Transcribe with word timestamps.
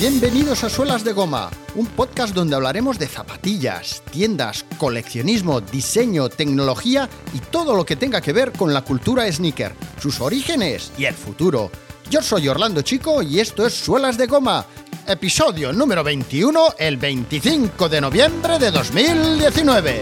Bienvenidos 0.00 0.64
a 0.64 0.70
Suelas 0.70 1.04
de 1.04 1.12
Goma, 1.12 1.50
un 1.74 1.84
podcast 1.84 2.34
donde 2.34 2.56
hablaremos 2.56 2.98
de 2.98 3.06
zapatillas, 3.06 4.02
tiendas, 4.10 4.64
coleccionismo, 4.78 5.60
diseño, 5.60 6.30
tecnología 6.30 7.06
y 7.34 7.38
todo 7.38 7.76
lo 7.76 7.84
que 7.84 7.96
tenga 7.96 8.22
que 8.22 8.32
ver 8.32 8.50
con 8.52 8.72
la 8.72 8.80
cultura 8.80 9.30
sneaker, 9.30 9.74
sus 10.00 10.22
orígenes 10.22 10.90
y 10.96 11.04
el 11.04 11.12
futuro. 11.12 11.70
Yo 12.08 12.22
soy 12.22 12.48
Orlando 12.48 12.80
Chico 12.80 13.20
y 13.20 13.40
esto 13.40 13.66
es 13.66 13.74
Suelas 13.74 14.16
de 14.16 14.26
Goma, 14.26 14.64
episodio 15.06 15.70
número 15.70 16.02
21, 16.02 16.76
el 16.78 16.96
25 16.96 17.90
de 17.90 18.00
noviembre 18.00 18.58
de 18.58 18.70
2019. 18.70 20.00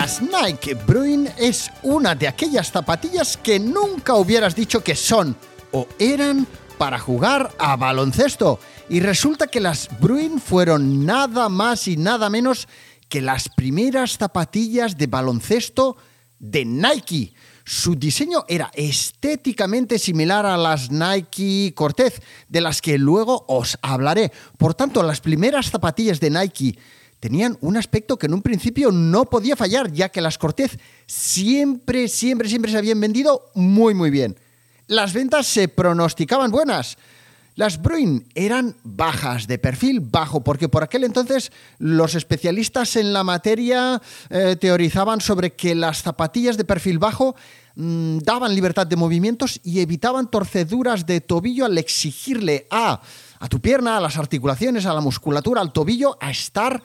Las 0.00 0.22
Nike 0.22 0.74
Bruin 0.74 1.28
es 1.36 1.72
una 1.82 2.14
de 2.14 2.28
aquellas 2.28 2.70
zapatillas 2.70 3.36
que 3.36 3.58
nunca 3.58 4.14
hubieras 4.14 4.54
dicho 4.54 4.80
que 4.80 4.94
son 4.94 5.36
o 5.72 5.88
eran 5.98 6.46
para 6.78 7.00
jugar 7.00 7.50
a 7.58 7.74
baloncesto. 7.74 8.60
Y 8.88 9.00
resulta 9.00 9.48
que 9.48 9.58
las 9.58 9.88
Bruin 9.98 10.38
fueron 10.38 11.04
nada 11.04 11.48
más 11.48 11.88
y 11.88 11.96
nada 11.96 12.30
menos 12.30 12.68
que 13.08 13.20
las 13.20 13.48
primeras 13.48 14.16
zapatillas 14.18 14.96
de 14.96 15.08
baloncesto 15.08 15.96
de 16.38 16.64
Nike. 16.64 17.34
Su 17.64 17.96
diseño 17.96 18.44
era 18.46 18.70
estéticamente 18.74 19.98
similar 19.98 20.46
a 20.46 20.56
las 20.56 20.92
Nike 20.92 21.74
Cortez, 21.74 22.22
de 22.48 22.60
las 22.60 22.80
que 22.80 22.98
luego 22.98 23.46
os 23.48 23.76
hablaré. 23.82 24.30
Por 24.58 24.74
tanto, 24.74 25.02
las 25.02 25.20
primeras 25.20 25.72
zapatillas 25.72 26.20
de 26.20 26.30
Nike 26.30 26.78
tenían 27.20 27.58
un 27.60 27.76
aspecto 27.76 28.16
que 28.16 28.26
en 28.26 28.34
un 28.34 28.42
principio 28.42 28.92
no 28.92 29.24
podía 29.24 29.56
fallar, 29.56 29.92
ya 29.92 30.08
que 30.08 30.20
las 30.20 30.38
Cortez 30.38 30.78
siempre, 31.06 32.08
siempre, 32.08 32.48
siempre 32.48 32.70
se 32.70 32.78
habían 32.78 33.00
vendido 33.00 33.50
muy, 33.54 33.94
muy 33.94 34.10
bien. 34.10 34.36
Las 34.86 35.12
ventas 35.12 35.46
se 35.46 35.68
pronosticaban 35.68 36.50
buenas. 36.50 36.96
Las 37.58 37.82
Bruin 37.82 38.24
eran 38.36 38.76
bajas, 38.84 39.48
de 39.48 39.58
perfil 39.58 39.98
bajo, 39.98 40.44
porque 40.44 40.68
por 40.68 40.84
aquel 40.84 41.02
entonces 41.02 41.50
los 41.80 42.14
especialistas 42.14 42.94
en 42.94 43.12
la 43.12 43.24
materia 43.24 44.00
eh, 44.30 44.54
teorizaban 44.60 45.20
sobre 45.20 45.54
que 45.54 45.74
las 45.74 46.02
zapatillas 46.02 46.56
de 46.56 46.64
perfil 46.64 47.00
bajo 47.00 47.34
mmm, 47.74 48.18
daban 48.18 48.54
libertad 48.54 48.86
de 48.86 48.94
movimientos 48.94 49.58
y 49.64 49.80
evitaban 49.80 50.30
torceduras 50.30 51.04
de 51.04 51.20
tobillo 51.20 51.64
al 51.64 51.76
exigirle 51.78 52.68
a, 52.70 53.00
a 53.40 53.48
tu 53.48 53.60
pierna, 53.60 53.96
a 53.96 54.00
las 54.00 54.18
articulaciones, 54.18 54.86
a 54.86 54.94
la 54.94 55.00
musculatura, 55.00 55.60
al 55.60 55.72
tobillo, 55.72 56.16
a 56.20 56.30
estar 56.30 56.80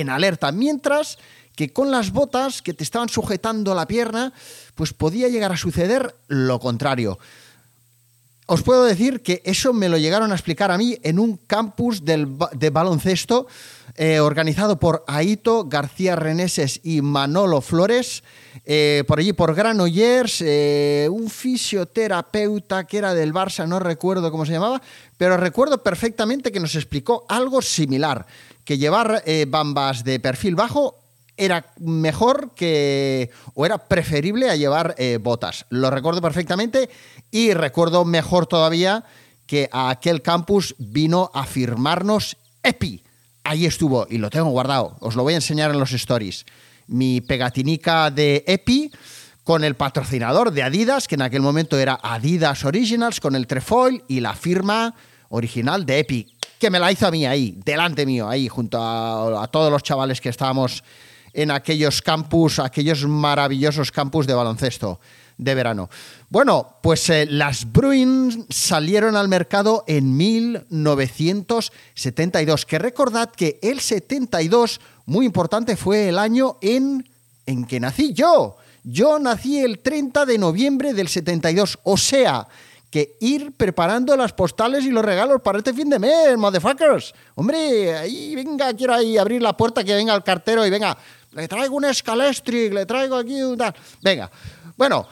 en 0.00 0.10
alerta, 0.10 0.52
mientras 0.52 1.18
que 1.54 1.72
con 1.72 1.90
las 1.90 2.12
botas 2.12 2.62
que 2.62 2.74
te 2.74 2.84
estaban 2.84 3.08
sujetando 3.08 3.74
la 3.74 3.88
pierna, 3.88 4.32
pues 4.74 4.92
podía 4.92 5.28
llegar 5.28 5.52
a 5.52 5.56
suceder 5.56 6.14
lo 6.28 6.60
contrario. 6.60 7.18
Os 8.48 8.62
puedo 8.62 8.84
decir 8.84 9.22
que 9.22 9.42
eso 9.44 9.72
me 9.72 9.88
lo 9.88 9.98
llegaron 9.98 10.30
a 10.30 10.36
explicar 10.36 10.70
a 10.70 10.78
mí 10.78 10.96
en 11.02 11.18
un 11.18 11.36
campus 11.36 12.04
del, 12.04 12.28
de 12.52 12.70
baloncesto 12.70 13.48
eh, 13.96 14.20
organizado 14.20 14.78
por 14.78 15.02
Aito 15.08 15.64
García 15.64 16.14
Reneses 16.14 16.80
y 16.84 17.00
Manolo 17.00 17.60
Flores, 17.60 18.22
eh, 18.64 19.02
por 19.08 19.18
allí 19.18 19.32
por 19.32 19.54
Granollers, 19.54 20.42
eh, 20.42 21.08
un 21.10 21.28
fisioterapeuta 21.28 22.84
que 22.84 22.98
era 22.98 23.14
del 23.14 23.32
Barça, 23.32 23.66
no 23.66 23.80
recuerdo 23.80 24.30
cómo 24.30 24.46
se 24.46 24.52
llamaba, 24.52 24.80
pero 25.16 25.38
recuerdo 25.38 25.82
perfectamente 25.82 26.52
que 26.52 26.60
nos 26.60 26.76
explicó 26.76 27.24
algo 27.28 27.62
similar 27.62 28.26
que 28.66 28.76
llevar 28.76 29.22
eh, 29.24 29.46
bambas 29.48 30.04
de 30.04 30.20
perfil 30.20 30.56
bajo 30.56 30.98
era 31.38 31.72
mejor 31.78 32.52
que 32.54 33.30
o 33.54 33.64
era 33.64 33.78
preferible 33.78 34.50
a 34.50 34.56
llevar 34.56 34.94
eh, 34.98 35.18
botas. 35.22 35.66
Lo 35.70 35.88
recuerdo 35.90 36.20
perfectamente 36.20 36.90
y 37.30 37.54
recuerdo 37.54 38.04
mejor 38.04 38.46
todavía 38.46 39.04
que 39.46 39.68
a 39.72 39.90
aquel 39.90 40.20
campus 40.20 40.74
vino 40.78 41.30
a 41.32 41.46
firmarnos 41.46 42.36
EPI. 42.62 43.04
Ahí 43.44 43.66
estuvo 43.66 44.06
y 44.10 44.18
lo 44.18 44.30
tengo 44.30 44.50
guardado. 44.50 44.96
Os 45.00 45.14
lo 45.14 45.22
voy 45.22 45.34
a 45.34 45.36
enseñar 45.36 45.70
en 45.70 45.78
los 45.78 45.92
stories. 45.92 46.44
Mi 46.88 47.20
pegatinica 47.20 48.10
de 48.10 48.42
EPI 48.48 48.90
con 49.44 49.62
el 49.62 49.76
patrocinador 49.76 50.50
de 50.50 50.64
Adidas, 50.64 51.06
que 51.06 51.14
en 51.14 51.22
aquel 51.22 51.42
momento 51.42 51.78
era 51.78 52.00
Adidas 52.02 52.64
Originals, 52.64 53.20
con 53.20 53.36
el 53.36 53.46
trefoil 53.46 54.02
y 54.08 54.18
la 54.18 54.34
firma 54.34 54.96
original 55.28 55.86
de 55.86 56.00
EPI 56.00 56.35
que 56.58 56.70
me 56.70 56.78
la 56.78 56.92
hizo 56.92 57.06
a 57.06 57.10
mí 57.10 57.26
ahí, 57.26 57.58
delante 57.64 58.04
mío, 58.06 58.28
ahí, 58.28 58.48
junto 58.48 58.78
a, 58.80 59.46
todos 59.48 59.70
los 59.70 59.82
chavales 59.82 60.20
que 60.20 60.28
estábamos 60.28 60.84
en 61.32 61.50
aquellos 61.50 62.02
campus, 62.02 62.58
aquellos 62.58 63.06
maravillosos 63.06 63.90
campus 63.92 64.26
de 64.26 64.34
baloncesto 64.34 65.00
de 65.38 65.54
verano. 65.54 65.88
Bueno, 66.30 66.78
pues 66.82 67.08
eh, 67.10 67.26
las 67.28 67.70
Bruins 67.70 68.38
salieron 68.48 69.16
al 69.16 69.28
mercado 69.28 69.84
en 69.86 70.16
1972, 70.16 72.64
que 72.64 72.78
recordad 72.78 73.28
que 73.30 73.58
el 73.62 73.80
72, 73.80 74.80
muy 75.04 75.26
importante, 75.26 75.76
fue 75.76 76.08
el 76.08 76.18
año 76.18 76.56
en, 76.62 77.06
en 77.44 77.66
que 77.66 77.80
nací 77.80 78.14
yo. 78.14 78.56
Yo 78.82 79.18
nací 79.18 79.58
el 79.58 79.80
30 79.80 80.24
de 80.26 80.38
noviembre 80.38 80.94
del 80.94 81.08
72, 81.08 81.80
o 81.82 81.96
sea, 81.96 82.46
que 82.90 83.16
ir 83.20 83.52
preparando 83.56 84.16
las 84.16 84.32
postales 84.32 84.84
y 84.84 84.90
los 84.90 85.04
regalos 85.04 85.42
para 85.42 85.58
este 85.58 85.74
fin 85.74 85.90
de 85.90 85.98
mes, 85.98 86.36
motherfuckers. 86.36 87.12
Hombre, 87.34 87.96
ahí 87.96 88.34
venga, 88.34 88.72
quiero 88.74 88.94
ahí 88.94 89.18
abrir 89.18 89.42
la 89.42 89.56
puerta, 89.56 89.84
que 89.84 89.94
venga 89.94 90.14
el 90.14 90.22
cartero 90.22 90.66
y 90.66 90.70
venga, 90.70 90.96
le 91.32 91.48
traigo 91.48 91.76
un 91.76 91.84
escalestric, 91.84 92.72
le 92.72 92.86
traigo 92.86 93.16
aquí 93.16 93.42
un 93.42 93.58
tal. 93.58 93.74
Venga, 94.02 94.30
bueno. 94.76 95.06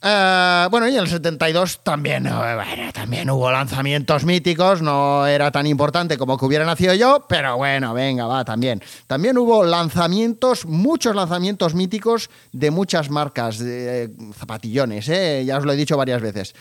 Uh, 0.00 0.70
bueno, 0.70 0.86
y 0.86 0.94
en 0.94 1.00
el 1.00 1.08
72 1.08 1.80
también, 1.82 2.24
uh, 2.28 2.54
bueno, 2.54 2.92
también 2.92 3.28
hubo 3.30 3.50
lanzamientos 3.50 4.24
míticos, 4.24 4.80
no 4.80 5.26
era 5.26 5.50
tan 5.50 5.66
importante 5.66 6.16
como 6.16 6.38
que 6.38 6.44
hubiera 6.44 6.64
nacido 6.64 6.94
yo, 6.94 7.26
pero 7.28 7.56
bueno, 7.56 7.94
venga, 7.94 8.28
va, 8.28 8.44
también. 8.44 8.80
También 9.08 9.36
hubo 9.38 9.64
lanzamientos, 9.64 10.66
muchos 10.66 11.16
lanzamientos 11.16 11.74
míticos 11.74 12.30
de 12.52 12.70
muchas 12.70 13.10
marcas, 13.10 13.58
de, 13.58 14.08
zapatillones, 14.38 15.08
¿eh? 15.08 15.42
ya 15.44 15.58
os 15.58 15.64
lo 15.64 15.72
he 15.72 15.76
dicho 15.76 15.96
varias 15.96 16.22
veces. 16.22 16.54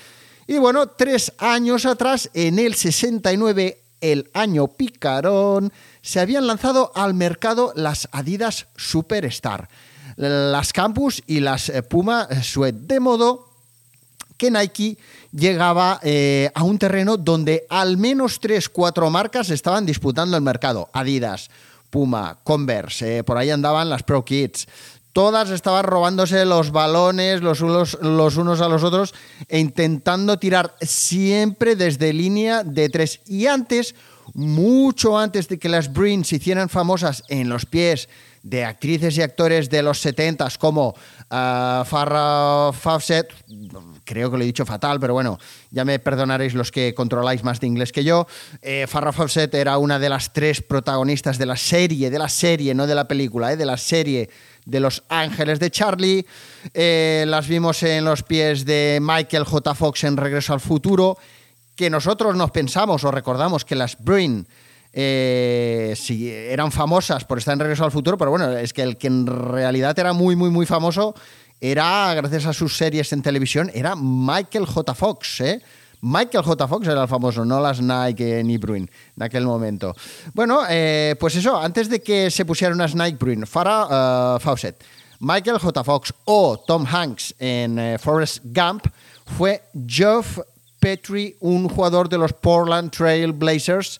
Y 0.47 0.58
bueno, 0.59 0.88
tres 0.88 1.34
años 1.40 1.85
atrás, 1.85 2.30
en 2.34 2.58
el 2.58 2.74
69, 2.74 3.81
el 4.00 4.30
año 4.34 4.68
picarón, 4.69 5.74
se 6.02 6.22
habían 6.22 6.47
lanzado 6.47 6.94
al 6.96 7.13
mercado 7.13 7.74
las 7.75 8.08
Adidas 8.13 8.68
Superstar, 8.78 9.68
las 10.16 10.72
Campus 10.72 11.22
y 11.28 11.41
las 11.41 11.68
eh, 11.68 11.84
Puma 11.84 12.30
Sweat, 12.41 12.75
de 12.75 13.00
modo 13.02 13.50
que 14.38 14.50
Nike 14.50 14.97
llegaba 15.34 16.00
eh, 16.02 16.50
a 16.56 16.63
un 16.63 16.78
terreno 16.78 17.18
donde 17.18 17.66
al 17.69 17.97
menos 17.97 18.40
tres, 18.40 18.69
cuatro 18.69 19.09
marcas 19.09 19.50
estaban 19.50 19.86
disputando 19.86 20.38
el 20.38 20.44
mercado. 20.44 20.90
Adidas, 20.94 21.50
Puma, 21.90 22.40
Converse, 22.44 23.18
eh, 23.18 23.24
por 23.24 23.38
ahí 23.38 23.50
andaban 23.50 23.90
las 23.90 24.03
Pro 24.03 24.24
Kids, 24.24 24.68
todas 25.18 25.50
estaban 25.50 25.84
robándose 25.84 26.46
los 26.46 26.70
balones 26.70 27.42
los 27.42 27.62
unos, 27.62 27.96
a 27.98 28.70
los 28.70 28.84
otros 28.84 29.16
e 29.48 29.58
intentando 29.58 30.38
tirar 30.38 30.76
siempre 30.80 31.76
desde 31.76 32.14
línea 32.14 32.64
de 32.64 32.88
tres. 32.88 33.22
Y 33.26 33.48
antes, 33.48 33.96
mucho 34.36 35.18
antes 35.18 35.48
de 35.48 35.58
que 35.58 35.70
las 35.70 35.92
Breen 35.92 36.24
se 36.24 36.36
hicieran 36.36 36.70
famosas 36.70 37.24
en 37.30 37.50
los 37.50 37.66
pies 37.66 38.10
de 38.44 38.64
actrices 38.64 39.18
y 39.18 39.24
actores 39.24 39.72
de 39.72 39.82
los 39.82 40.00
70 40.02 40.48
como 40.60 40.90
uh, 40.90 41.84
Farrah 41.84 42.72
Fawcett, 42.72 43.34
creo 44.06 44.30
que 44.30 44.38
lo 44.38 44.44
he 44.44 44.46
dicho 44.46 44.68
fatal, 44.68 45.00
pero 45.00 45.14
bueno, 45.14 45.40
ya 45.72 45.84
me 45.84 45.98
perdonaréis 45.98 46.54
los 46.54 46.72
que 46.72 46.94
controláis 46.94 47.44
más 47.44 47.60
de 47.60 47.66
inglés 47.66 47.92
que 47.92 48.04
yo. 48.04 48.28
Eh, 48.62 48.86
Farrah 48.88 49.14
Fawcett 49.14 49.52
era 49.56 49.80
una 49.80 49.98
de 49.98 50.10
las 50.10 50.31
tres 50.31 50.62
protagonistas 50.62 51.40
de 51.40 51.48
la 51.48 51.58
serie, 51.58 52.12
de 52.12 52.20
la 52.20 52.30
serie, 52.30 52.75
no 52.75 52.86
de 52.86 52.94
la 52.94 53.08
película, 53.08 53.52
eh, 53.52 53.58
de 53.58 53.66
la 53.66 53.78
serie 53.78 54.30
de 54.68 54.81
Los 54.81 55.04
Ángeles 55.08 55.60
de 55.60 55.72
Charlie. 55.72 56.25
Eh, 56.74 57.24
las 57.28 57.48
vimos 57.48 57.81
en 57.84 58.04
los 58.04 58.24
pies 58.24 58.66
de 58.66 59.00
Michael 59.02 59.46
J. 59.46 59.74
Fox 59.74 60.04
en 60.04 60.18
Regreso 60.18 60.54
al 60.54 60.60
Futuro, 60.60 61.18
que 61.75 61.90
nosotros 61.90 62.36
nos 62.36 62.52
pensamos 62.52 63.04
o 63.04 63.12
recordamos 63.12 63.64
que 63.64 63.75
las 63.75 63.98
Bruin 63.98 64.46
eh, 64.92 65.94
sí, 65.96 66.30
eran 66.30 66.72
famosas 66.72 67.24
por 67.24 67.38
estar 67.38 67.54
en 67.54 67.60
Regreso 67.62 67.86
al 67.86 67.92
Futuro, 67.92 68.18
pero 68.18 68.31
bueno, 68.31 68.52
es 68.58 68.74
que 68.74 68.81
el 68.81 68.98
que 68.98 69.08
en 69.08 69.25
realidad 69.25 69.98
era 69.98 70.12
muy, 70.12 70.36
muy, 70.36 70.50
muy 70.50 70.66
famoso 70.66 71.16
era, 71.62 72.13
gracias 72.13 72.46
a 72.46 72.54
sus 72.54 72.78
series 72.78 73.12
en 73.13 73.22
televisión, 73.22 73.72
era 73.74 73.96
Michael 73.96 74.66
J. 74.66 74.94
Fox, 74.94 75.42
¿eh? 75.42 75.62
Michael 76.02 76.44
J. 76.44 76.68
Fox 76.68 76.88
era 76.88 77.02
el 77.02 77.08
famoso, 77.08 77.44
no 77.44 77.60
las 77.60 77.82
Nike 77.82 78.44
ni 78.44 78.58
Bruin 78.58 78.90
en 79.16 79.24
aquel 79.24 79.46
momento. 79.46 79.96
Bueno, 80.34 80.62
eh, 80.70 81.16
pues 81.20 81.36
eso, 81.36 81.58
antes 81.58 81.90
de 81.90 82.02
que 82.02 82.30
se 82.30 82.46
pusieran 82.46 82.76
unas 82.76 82.94
Nike 82.94 83.18
Bruin, 83.20 83.48
Farah 83.48 84.36
uh, 84.36 84.40
Fawcett, 84.40 84.84
Michael 85.20 85.58
J. 85.58 85.84
Fox 85.84 86.14
o 86.26 86.58
Tom 86.58 86.86
Hanks 86.86 87.34
en 87.40 87.80
uh, 87.80 87.98
Forrest 87.98 88.40
Gump, 88.44 88.86
fue 89.38 89.64
Geoff 89.88 90.40
Petrie, 90.80 91.36
un 91.40 91.68
jugador 91.68 92.08
de 92.08 92.18
los 92.18 92.34
Portland 92.34 92.92
Trail 92.92 93.32
Blazers, 93.32 94.00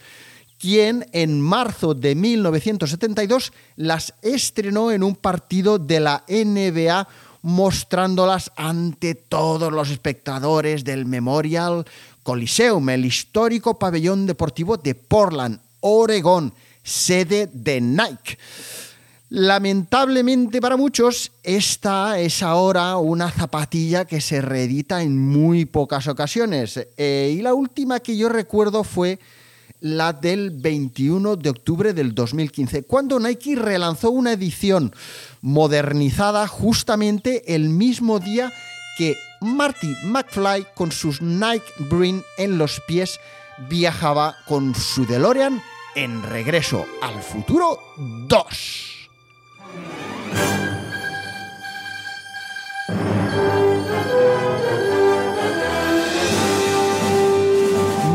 quien 0.60 1.06
en 1.12 1.42
marzo 1.42 1.94
de 1.94 2.16
1972 2.16 3.52
las 3.76 4.14
estrenó 4.22 4.92
en 4.92 5.04
un 5.04 5.16
partido 5.16 5.78
de 5.78 6.00
la 6.00 6.24
NBA 6.28 7.08
mostrándolas 7.48 8.52
ante 8.58 9.16
todos 9.16 9.72
los 9.72 9.90
espectadores 9.90 10.84
del 10.84 11.06
Memorial 11.06 11.86
Coliseum, 12.22 12.90
el 12.90 13.06
histórico 13.06 13.80
pabellón 13.80 14.26
deportivo 14.26 14.76
de 14.76 14.96
Portland, 14.96 15.58
Oregón, 15.80 16.54
sede 16.84 17.50
de 17.54 17.80
Nike. 17.80 18.38
Lamentablemente 19.30 20.60
para 20.60 20.76
muchos, 20.76 21.32
esta 21.42 22.20
es 22.20 22.44
ahora 22.44 22.98
una 22.98 23.32
zapatilla 23.32 24.04
que 24.04 24.20
se 24.20 24.42
reedita 24.42 25.02
en 25.02 25.18
muy 25.18 25.64
pocas 25.64 26.10
ocasiones. 26.10 26.86
Eh, 26.98 27.34
y 27.34 27.42
la 27.42 27.54
última 27.54 28.02
que 28.02 28.18
yo 28.18 28.28
recuerdo 28.28 28.84
fue 28.84 29.20
la 29.80 30.12
del 30.12 30.50
21 30.52 31.36
de 31.36 31.50
octubre 31.50 31.94
del 31.94 32.14
2015, 32.14 32.84
cuando 32.84 33.20
Nike 33.20 33.56
relanzó 33.56 34.12
una 34.12 34.34
edición 34.34 34.94
modernizada 35.48 36.46
justamente 36.46 37.56
el 37.56 37.70
mismo 37.70 38.20
día 38.20 38.52
que 38.98 39.16
Marty 39.40 39.96
McFly 40.04 40.68
con 40.76 40.92
sus 40.92 41.22
Nike 41.22 41.72
Green 41.90 42.22
en 42.38 42.58
los 42.58 42.82
pies 42.82 43.18
viajaba 43.70 44.36
con 44.46 44.76
su 44.76 45.06
DeLorean 45.06 45.64
en 45.96 46.22
Regreso 46.22 46.86
al 47.02 47.22
Futuro 47.22 47.80
2. 48.28 48.88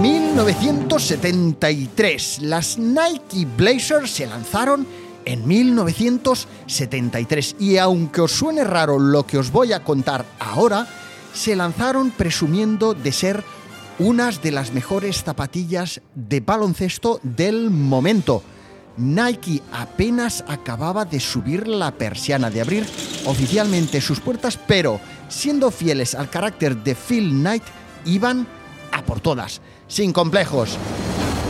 1973. 0.03 2.43
Las 2.43 2.77
Nike 2.77 3.47
Blazers 3.57 4.11
se 4.11 4.27
lanzaron 4.27 4.87
en 5.25 5.47
1973 5.47 7.57
y 7.59 7.79
aunque 7.79 8.23
os 8.23 8.33
suene 8.33 8.65
raro 8.65 8.99
lo 8.99 9.27
que 9.27 9.39
os 9.39 9.51
voy 9.51 9.73
a 9.73 9.85
contar 9.85 10.25
ahora, 10.39 10.87
se 11.33 11.57
lanzaron 11.57 12.11
presumiendo 12.11 12.95
de 12.95 13.13
ser 13.13 13.45
unas 13.99 14.43
de 14.43 14.53
las 14.53 14.73
mejores 14.73 15.23
zapatillas 15.23 16.01
de 16.15 16.41
baloncesto 16.41 17.21
del 17.23 17.71
momento. 17.71 18.43
Nike 18.97 19.63
apenas 19.73 20.45
acababa 20.49 21.05
de 21.05 21.21
subir 21.21 21.67
la 21.67 21.93
persiana, 21.93 22.51
de 22.51 22.61
abrir 22.61 22.87
oficialmente 23.25 24.01
sus 24.01 24.21
puertas, 24.21 24.59
pero 24.67 25.01
siendo 25.29 25.71
fieles 25.71 26.15
al 26.15 26.29
carácter 26.29 26.77
de 26.77 26.95
Phil 26.95 27.31
Knight, 27.31 27.63
iban 28.05 28.47
a 28.93 29.03
por 29.03 29.21
todas 29.21 29.61
sin 29.89 30.13
complejos. 30.13 30.79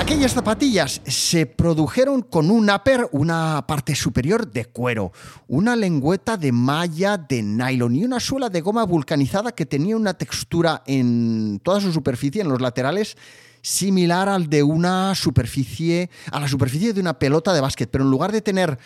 Aquellas 0.02 0.34
zapatillas 0.34 1.00
se 1.06 1.46
produjeron 1.46 2.22
con 2.22 2.50
un 2.50 2.68
upper, 2.68 3.08
una 3.12 3.64
parte 3.68 3.94
superior 3.94 4.50
de 4.50 4.64
cuero, 4.64 5.12
una 5.46 5.76
lengüeta 5.76 6.36
de 6.36 6.50
malla 6.50 7.16
de 7.16 7.40
nylon 7.40 7.94
y 7.94 8.04
una 8.04 8.18
suela 8.18 8.48
de 8.48 8.62
goma 8.62 8.82
vulcanizada 8.82 9.52
que 9.52 9.64
tenía 9.64 9.96
una 9.96 10.14
textura 10.14 10.82
en 10.86 11.60
toda 11.62 11.80
su 11.80 11.92
superficie, 11.92 12.42
en 12.42 12.48
los 12.48 12.60
laterales, 12.60 13.16
similar 13.60 14.28
al 14.28 14.50
de 14.50 14.64
una 14.64 15.14
superficie, 15.14 16.10
a 16.32 16.40
la 16.40 16.48
superficie 16.48 16.92
de 16.92 17.00
una 17.00 17.20
pelota 17.20 17.54
de 17.54 17.60
básquet, 17.60 17.88
pero 17.88 18.02
en 18.02 18.10
lugar 18.10 18.32
de 18.32 18.42
tener 18.42 18.76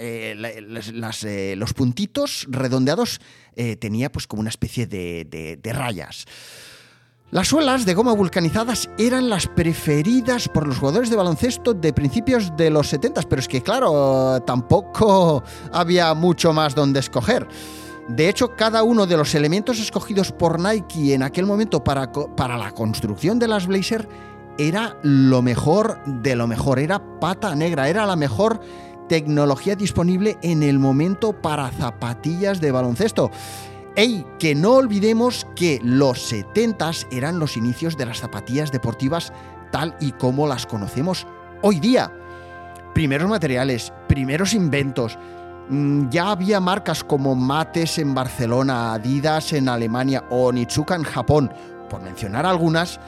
eh, 0.00 0.34
eh, 1.22 1.54
los 1.56 1.72
puntitos 1.72 2.48
redondeados, 2.50 3.20
eh, 3.54 3.76
tenía 3.76 4.10
pues 4.10 4.26
como 4.26 4.40
una 4.40 4.50
especie 4.50 4.88
de 4.88 5.72
rayas. 5.72 6.26
Las 7.30 7.48
suelas 7.48 7.84
de 7.84 7.92
goma 7.92 8.14
vulcanizadas 8.14 8.88
eran 8.96 9.28
las 9.28 9.46
preferidas 9.48 10.48
por 10.48 10.66
los 10.66 10.78
jugadores 10.78 11.10
de 11.10 11.16
baloncesto 11.16 11.74
de 11.74 11.92
principios 11.92 12.56
de 12.56 12.70
los 12.70 12.88
70, 12.88 13.20
pero 13.28 13.40
es 13.40 13.46
que 13.46 13.62
claro, 13.62 14.40
tampoco 14.46 15.42
había 15.70 16.14
mucho 16.14 16.54
más 16.54 16.74
donde 16.74 17.00
escoger. 17.00 17.46
De 18.08 18.30
hecho, 18.30 18.56
cada 18.56 18.82
uno 18.82 19.04
de 19.04 19.18
los 19.18 19.34
elementos 19.34 19.78
escogidos 19.78 20.32
por 20.32 20.58
Nike 20.58 21.12
en 21.12 21.22
aquel 21.22 21.44
momento 21.44 21.84
para, 21.84 22.10
para 22.10 22.56
la 22.56 22.72
construcción 22.72 23.38
de 23.38 23.48
las 23.48 23.66
Blazer 23.66 24.08
era 24.56 24.96
lo 25.02 25.42
mejor 25.42 26.02
de 26.06 26.34
lo 26.34 26.46
mejor, 26.46 26.78
era 26.78 27.20
pata 27.20 27.54
negra, 27.54 27.90
era 27.90 28.06
la 28.06 28.16
mejor 28.16 28.58
tecnología 29.06 29.76
disponible 29.76 30.38
en 30.40 30.62
el 30.62 30.78
momento 30.78 31.34
para 31.34 31.70
zapatillas 31.72 32.58
de 32.62 32.72
baloncesto. 32.72 33.30
¡Ey! 33.98 34.24
Que 34.38 34.54
no 34.54 34.74
olvidemos 34.74 35.44
que 35.56 35.80
los 35.82 36.32
70s 36.32 37.08
eran 37.10 37.40
los 37.40 37.56
inicios 37.56 37.96
de 37.96 38.06
las 38.06 38.20
zapatillas 38.20 38.70
deportivas 38.70 39.32
tal 39.72 39.96
y 39.98 40.12
como 40.12 40.46
las 40.46 40.66
conocemos 40.66 41.26
hoy 41.62 41.80
día. 41.80 42.12
Primeros 42.94 43.28
materiales, 43.28 43.92
primeros 44.06 44.54
inventos. 44.54 45.18
Mm, 45.68 46.10
ya 46.10 46.30
había 46.30 46.60
marcas 46.60 47.02
como 47.02 47.34
Mates 47.34 47.98
en 47.98 48.14
Barcelona, 48.14 48.92
Adidas 48.92 49.52
en 49.52 49.68
Alemania 49.68 50.22
o 50.30 50.52
Nitsuka 50.52 50.94
en 50.94 51.02
Japón, 51.02 51.52
por 51.90 52.00
mencionar 52.00 52.46
algunas, 52.46 53.00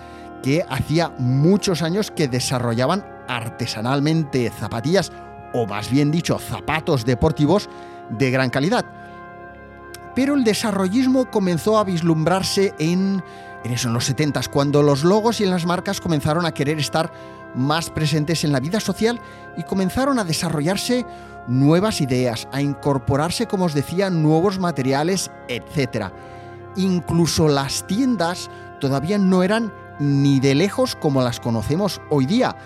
que 0.43 0.65
hacía 0.69 1.13
muchos 1.19 1.83
años 1.83 2.11
que 2.11 2.27
desarrollaban 2.27 3.07
artesanalmente 3.29 4.51
zapatillas, 4.51 5.13
o 5.53 5.69
más 5.69 5.89
bien 5.89 6.11
dicho, 6.11 6.37
zapatos 6.41 7.05
deportivos 7.05 7.71
de 8.11 8.33
gran 8.33 8.51
calidad. 8.51 8.85
Pero 10.15 10.35
el 10.35 10.45
desarrollismo 10.45 11.31
comenzó 11.31 11.79
a 11.79 11.85
vislumbrarse 11.85 12.75
en, 12.79 13.23
en 13.65 13.93
los 13.93 14.05
70 14.05 14.43
cuando 14.53 14.83
los 14.83 15.05
logos 15.05 15.41
y 15.41 15.47
las 15.47 15.67
marcas 15.67 16.01
comenzaron 16.01 16.47
a 16.47 16.53
querer 16.53 16.79
estar 16.79 17.13
más 17.55 17.91
presentes 17.91 18.45
en 18.45 18.53
la 18.53 18.61
vida 18.61 18.81
social 18.81 19.21
y 19.57 19.63
comenzaron 19.63 20.19
a 20.19 20.25
desarrollarse 20.25 21.05
nuevas 21.47 22.01
ideas, 22.01 22.49
a 22.53 22.61
incorporarse, 22.61 23.47
como 23.47 23.65
os 23.65 23.75
decía, 23.75 24.11
nuevos 24.11 24.59
materiales, 24.59 25.31
etc. 25.49 26.07
Incluso 26.77 27.49
las 27.49 27.87
tiendas 27.87 28.51
todavía 28.81 29.19
no 29.19 29.43
eran 29.43 29.73
ni 29.99 30.41
de 30.41 30.55
lejos 30.55 30.97
como 30.97 31.23
las 31.23 31.41
conocemos 31.41 32.01
hoy 32.09 32.27
día. 32.27 32.57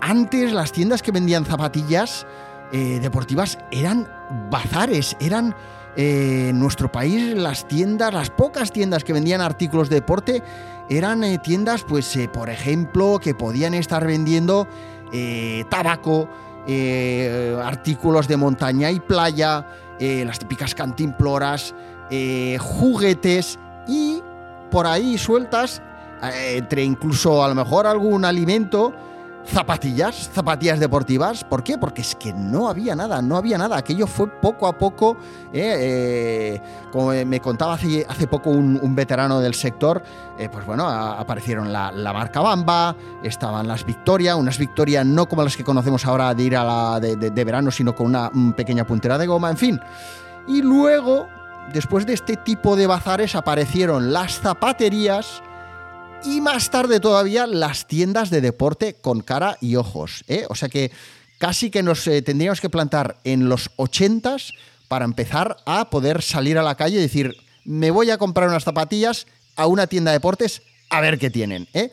Antes 0.00 0.52
las 0.52 0.72
tiendas 0.72 1.02
que 1.02 1.12
vendían 1.12 1.44
zapatillas 1.44 2.26
eh, 2.72 2.98
deportivas 3.00 3.58
eran 3.70 4.08
bazares, 4.50 5.16
eran 5.20 5.54
eh, 6.00 6.50
en 6.50 6.60
nuestro 6.60 6.92
país 6.92 7.34
las 7.34 7.66
tiendas, 7.66 8.14
las 8.14 8.30
pocas 8.30 8.70
tiendas 8.70 9.02
que 9.02 9.12
vendían 9.12 9.40
artículos 9.40 9.88
de 9.88 9.96
deporte, 9.96 10.44
eran 10.88 11.24
eh, 11.24 11.40
tiendas, 11.40 11.82
pues, 11.82 12.14
eh, 12.14 12.28
por 12.28 12.50
ejemplo, 12.50 13.18
que 13.20 13.34
podían 13.34 13.74
estar 13.74 14.06
vendiendo 14.06 14.68
tabaco, 15.68 16.28
artículos 17.64 18.28
de 18.28 18.36
montaña 18.36 18.90
y 18.92 19.00
playa, 19.00 19.66
las 19.98 20.38
típicas 20.38 20.74
cantimploras, 20.74 21.74
juguetes 22.60 23.58
y 23.88 24.22
por 24.70 24.86
ahí 24.86 25.16
sueltas, 25.16 25.80
entre 26.22 26.84
incluso 26.84 27.42
a 27.42 27.48
lo 27.48 27.54
mejor 27.54 27.86
algún 27.86 28.26
alimento, 28.26 28.92
zapatillas, 29.48 30.30
zapatillas 30.32 30.78
deportivas. 30.78 31.44
¿Por 31.44 31.62
qué? 31.62 31.78
Porque 31.78 32.02
es 32.02 32.14
que 32.14 32.32
no 32.32 32.68
había 32.68 32.94
nada, 32.94 33.22
no 33.22 33.36
había 33.36 33.58
nada. 33.58 33.76
Aquello 33.76 34.06
fue 34.06 34.28
poco 34.28 34.66
a 34.66 34.76
poco, 34.76 35.16
eh, 35.52 35.74
eh, 35.78 36.62
como 36.92 37.08
me 37.24 37.40
contaba 37.40 37.74
hace, 37.74 38.26
poco 38.30 38.50
un, 38.50 38.94
veterano 38.94 39.40
del 39.40 39.54
sector, 39.54 40.02
eh, 40.38 40.48
pues 40.50 40.66
bueno, 40.66 40.88
aparecieron 40.88 41.72
la, 41.72 41.92
marca 42.12 42.40
Bamba, 42.40 42.96
estaban 43.22 43.66
las 43.66 43.84
Victoria, 43.84 44.36
unas 44.36 44.58
Victoria 44.58 45.04
no 45.04 45.26
como 45.26 45.42
las 45.42 45.56
que 45.56 45.64
conocemos 45.64 46.04
ahora 46.04 46.34
de 46.34 46.42
ir 46.42 46.56
a 46.56 46.64
la 46.64 47.00
de, 47.00 47.44
verano, 47.44 47.70
sino 47.70 47.94
con 47.94 48.06
una 48.06 48.30
pequeña 48.56 48.86
puntera 48.86 49.16
de 49.18 49.26
goma, 49.26 49.50
en 49.50 49.56
fin. 49.56 49.80
Y 50.46 50.62
luego, 50.62 51.26
después 51.72 52.06
de 52.06 52.14
este 52.14 52.36
tipo 52.36 52.76
de 52.76 52.86
bazares, 52.86 53.34
aparecieron 53.34 54.12
las 54.12 54.40
zapaterías, 54.40 55.42
y 56.24 56.40
más 56.40 56.70
tarde 56.70 57.00
todavía 57.00 57.46
las 57.46 57.86
tiendas 57.86 58.30
de 58.30 58.40
deporte 58.40 58.94
con 58.94 59.20
cara 59.20 59.56
y 59.60 59.76
ojos. 59.76 60.24
¿eh? 60.28 60.46
O 60.48 60.54
sea 60.54 60.68
que 60.68 60.90
casi 61.38 61.70
que 61.70 61.82
nos 61.82 62.06
eh, 62.06 62.22
tendríamos 62.22 62.60
que 62.60 62.70
plantar 62.70 63.18
en 63.24 63.48
los 63.48 63.70
80s 63.76 64.54
para 64.88 65.04
empezar 65.04 65.58
a 65.66 65.90
poder 65.90 66.22
salir 66.22 66.58
a 66.58 66.62
la 66.62 66.74
calle 66.74 66.98
y 66.98 67.02
decir, 67.02 67.36
me 67.64 67.90
voy 67.90 68.10
a 68.10 68.18
comprar 68.18 68.48
unas 68.48 68.64
zapatillas 68.64 69.26
a 69.56 69.66
una 69.66 69.86
tienda 69.86 70.10
de 70.10 70.16
deportes 70.16 70.62
a 70.90 71.00
ver 71.00 71.18
qué 71.18 71.30
tienen. 71.30 71.68
¿eh? 71.74 71.92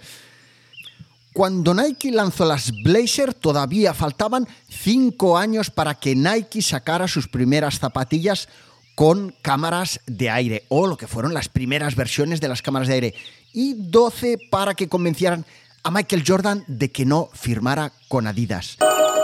Cuando 1.33 1.73
Nike 1.73 2.11
lanzó 2.11 2.45
las 2.45 2.71
Blazer 2.83 3.33
todavía 3.33 3.93
faltaban 3.93 4.47
cinco 4.69 5.37
años 5.37 5.69
para 5.69 5.95
que 5.95 6.15
Nike 6.15 6.61
sacara 6.61 7.07
sus 7.07 7.27
primeras 7.27 7.79
zapatillas 7.79 8.47
con 8.95 9.35
cámaras 9.41 9.99
de 10.07 10.29
aire 10.29 10.63
o 10.69 10.87
lo 10.87 10.97
que 10.97 11.07
fueron 11.07 11.33
las 11.33 11.49
primeras 11.49 11.95
versiones 11.95 12.41
de 12.41 12.47
las 12.47 12.61
cámaras 12.61 12.87
de 12.87 12.93
aire 12.95 13.13
y 13.53 13.73
12 13.73 14.39
para 14.49 14.73
que 14.73 14.87
convencieran 14.87 15.45
a 15.83 15.91
Michael 15.91 16.23
Jordan 16.25 16.63
de 16.67 16.91
que 16.91 17.05
no 17.05 17.29
firmara 17.33 17.91
con 18.07 18.25
Adidas. 18.25 18.77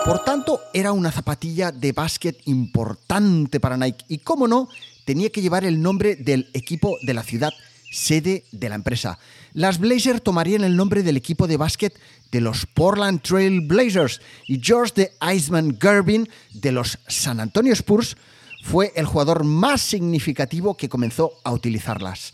Por 0.05 0.23
tanto, 0.23 0.59
era 0.73 0.91
una 0.91 1.11
zapatilla 1.11 1.71
de 1.71 1.91
básquet 1.91 2.39
importante 2.45 3.59
para 3.59 3.77
Nike 3.77 4.05
y, 4.07 4.17
como 4.19 4.47
no, 4.47 4.67
tenía 5.05 5.29
que 5.29 5.41
llevar 5.41 5.63
el 5.63 5.81
nombre 5.81 6.15
del 6.15 6.49
equipo 6.53 6.97
de 7.03 7.13
la 7.13 7.23
ciudad, 7.23 7.51
sede 7.91 8.45
de 8.51 8.69
la 8.69 8.75
empresa. 8.75 9.19
Las 9.53 9.79
Blazers 9.79 10.23
tomarían 10.23 10.63
el 10.63 10.75
nombre 10.75 11.03
del 11.03 11.17
equipo 11.17 11.47
de 11.47 11.57
básquet 11.57 11.99
de 12.31 12.41
los 12.41 12.65
Portland 12.65 13.21
Trail 13.21 13.61
Blazers 13.61 14.21
y 14.47 14.59
George 14.61 14.93
de 14.95 15.11
Iceman 15.35 15.77
Gervin 15.79 16.27
de 16.53 16.71
los 16.71 16.97
San 17.07 17.39
Antonio 17.39 17.73
Spurs 17.73 18.15
fue 18.61 18.93
el 18.95 19.05
jugador 19.05 19.43
más 19.43 19.81
significativo 19.81 20.75
que 20.75 20.89
comenzó 20.89 21.33
a 21.43 21.51
utilizarlas. 21.51 22.33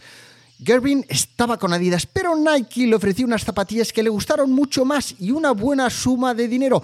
Gervin 0.63 1.05
estaba 1.07 1.57
con 1.57 1.73
Adidas, 1.73 2.05
pero 2.05 2.35
Nike 2.35 2.87
le 2.87 2.95
ofreció 2.95 3.25
unas 3.25 3.43
zapatillas 3.43 3.93
que 3.93 4.03
le 4.03 4.09
gustaron 4.09 4.51
mucho 4.51 4.85
más 4.85 5.15
y 5.19 5.31
una 5.31 5.51
buena 5.51 5.89
suma 5.89 6.33
de 6.33 6.47
dinero. 6.47 6.81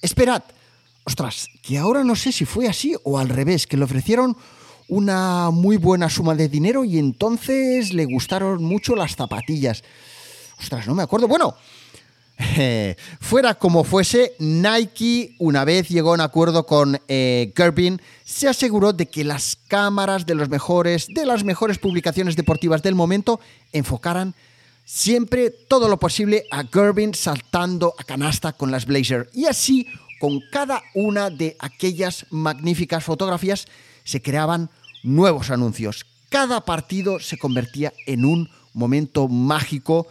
Esperad, 0.00 0.42
ostras, 1.04 1.48
que 1.62 1.78
ahora 1.78 2.04
no 2.04 2.14
sé 2.14 2.30
si 2.30 2.44
fue 2.44 2.68
así 2.68 2.94
o 3.02 3.18
al 3.18 3.28
revés, 3.28 3.66
que 3.66 3.76
le 3.76 3.84
ofrecieron 3.84 4.36
una 4.88 5.50
muy 5.50 5.76
buena 5.76 6.08
suma 6.08 6.34
de 6.34 6.48
dinero 6.48 6.84
y 6.84 6.98
entonces 6.98 7.92
le 7.92 8.04
gustaron 8.06 8.62
mucho 8.62 8.94
las 8.94 9.16
zapatillas. 9.16 9.82
Ostras, 10.58 10.86
no 10.86 10.94
me 10.94 11.02
acuerdo. 11.02 11.28
Bueno, 11.28 11.56
fuera 13.20 13.54
como 13.54 13.84
fuese, 13.84 14.34
Nike, 14.38 15.34
una 15.38 15.64
vez 15.64 15.88
llegó 15.88 16.10
a 16.10 16.14
un 16.14 16.20
acuerdo 16.20 16.66
con 16.66 17.00
eh, 17.08 17.52
Gervin, 17.56 18.00
se 18.24 18.48
aseguró 18.48 18.92
de 18.92 19.06
que 19.06 19.24
las 19.24 19.58
cámaras 19.66 20.24
de 20.24 20.34
los 20.34 20.48
mejores, 20.48 21.06
de 21.08 21.26
las 21.26 21.42
mejores 21.44 21.78
publicaciones 21.78 22.36
deportivas 22.36 22.82
del 22.82 22.94
momento, 22.94 23.40
enfocaran 23.72 24.34
siempre 24.84 25.50
todo 25.50 25.88
lo 25.88 25.98
posible 25.98 26.44
a 26.50 26.64
Gervin 26.64 27.14
saltando 27.14 27.94
a 27.98 28.04
canasta 28.04 28.52
con 28.52 28.70
las 28.70 28.86
Blazer. 28.86 29.28
Y 29.34 29.46
así, 29.46 29.86
con 30.20 30.40
cada 30.52 30.82
una 30.94 31.30
de 31.30 31.56
aquellas 31.58 32.26
magníficas 32.30 33.04
fotografías, 33.04 33.66
se 34.04 34.22
creaban 34.22 34.70
nuevos 35.02 35.50
anuncios. 35.50 36.06
Cada 36.28 36.64
partido 36.64 37.20
se 37.20 37.36
convertía 37.36 37.92
en 38.06 38.24
un 38.24 38.48
momento 38.74 39.28
mágico 39.28 40.06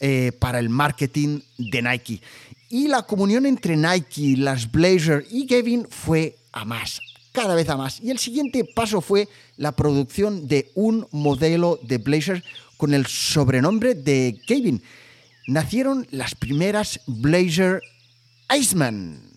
eh, 0.00 0.32
para 0.38 0.58
el 0.58 0.70
marketing 0.70 1.40
de 1.58 1.82
Nike. 1.82 2.20
Y 2.68 2.88
la 2.88 3.02
comunión 3.02 3.46
entre 3.46 3.76
Nike, 3.76 4.36
las 4.36 4.70
Blazer 4.70 5.26
y 5.30 5.46
Kevin 5.46 5.86
fue 5.88 6.36
a 6.52 6.64
más, 6.64 7.00
cada 7.32 7.54
vez 7.54 7.68
a 7.68 7.76
más. 7.76 8.00
Y 8.00 8.10
el 8.10 8.18
siguiente 8.18 8.64
paso 8.64 9.00
fue 9.00 9.28
la 9.56 9.72
producción 9.72 10.48
de 10.48 10.70
un 10.74 11.06
modelo 11.10 11.78
de 11.82 11.98
Blazer 11.98 12.42
con 12.76 12.94
el 12.94 13.06
sobrenombre 13.06 13.94
de 13.94 14.40
Kevin. 14.46 14.82
Nacieron 15.46 16.06
las 16.10 16.34
primeras 16.34 17.00
Blazer 17.06 17.82
Iceman. 18.56 19.29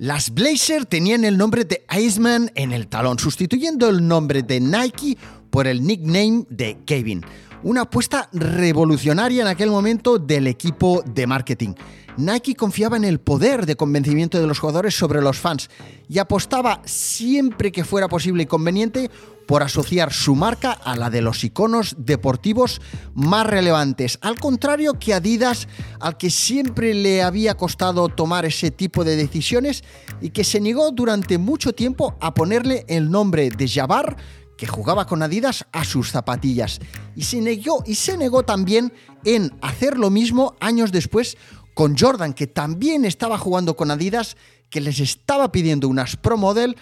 Las 0.00 0.32
Blazer 0.32 0.86
tenían 0.86 1.24
el 1.24 1.36
nombre 1.36 1.64
de 1.64 1.84
Iceman 1.90 2.52
en 2.54 2.70
el 2.70 2.86
talón, 2.86 3.18
sustituyendo 3.18 3.88
el 3.88 4.06
nombre 4.06 4.44
de 4.44 4.60
Nike 4.60 5.18
por 5.50 5.66
el 5.66 5.84
nickname 5.84 6.46
de 6.48 6.78
Kevin. 6.86 7.24
Una 7.64 7.80
apuesta 7.80 8.28
revolucionaria 8.32 9.42
en 9.42 9.48
aquel 9.48 9.70
momento 9.70 10.20
del 10.20 10.46
equipo 10.46 11.02
de 11.04 11.26
marketing. 11.26 11.74
Nike 12.16 12.54
confiaba 12.54 12.96
en 12.96 13.02
el 13.02 13.18
poder 13.18 13.66
de 13.66 13.74
convencimiento 13.74 14.40
de 14.40 14.46
los 14.46 14.60
jugadores 14.60 14.94
sobre 14.94 15.20
los 15.20 15.36
fans 15.36 15.68
y 16.08 16.20
apostaba 16.20 16.80
siempre 16.84 17.72
que 17.72 17.82
fuera 17.82 18.06
posible 18.06 18.44
y 18.44 18.46
conveniente 18.46 19.10
por 19.48 19.62
asociar 19.62 20.12
su 20.12 20.34
marca 20.34 20.72
a 20.72 20.94
la 20.94 21.08
de 21.08 21.22
los 21.22 21.42
iconos 21.42 21.96
deportivos 21.96 22.82
más 23.14 23.46
relevantes, 23.46 24.18
al 24.20 24.38
contrario 24.38 24.98
que 24.98 25.14
Adidas, 25.14 25.68
al 26.00 26.18
que 26.18 26.28
siempre 26.28 26.92
le 26.92 27.22
había 27.22 27.56
costado 27.56 28.10
tomar 28.10 28.44
ese 28.44 28.70
tipo 28.70 29.04
de 29.04 29.16
decisiones 29.16 29.84
y 30.20 30.30
que 30.30 30.44
se 30.44 30.60
negó 30.60 30.90
durante 30.90 31.38
mucho 31.38 31.72
tiempo 31.72 32.14
a 32.20 32.34
ponerle 32.34 32.84
el 32.88 33.10
nombre 33.10 33.48
de 33.48 33.66
Jabbar, 33.66 34.18
que 34.58 34.66
jugaba 34.66 35.06
con 35.06 35.22
Adidas, 35.22 35.64
a 35.72 35.82
sus 35.86 36.10
zapatillas. 36.10 36.78
Y 37.16 37.22
se 37.22 37.40
negó, 37.40 37.82
y 37.86 37.94
se 37.94 38.18
negó 38.18 38.42
también 38.42 38.92
en 39.24 39.56
hacer 39.62 39.96
lo 39.96 40.10
mismo 40.10 40.56
años 40.60 40.92
después 40.92 41.38
con 41.72 41.96
Jordan, 41.96 42.34
que 42.34 42.48
también 42.48 43.06
estaba 43.06 43.38
jugando 43.38 43.76
con 43.76 43.90
Adidas, 43.90 44.36
que 44.68 44.82
les 44.82 45.00
estaba 45.00 45.52
pidiendo 45.52 45.88
unas 45.88 46.16
Pro 46.16 46.36
Model 46.36 46.76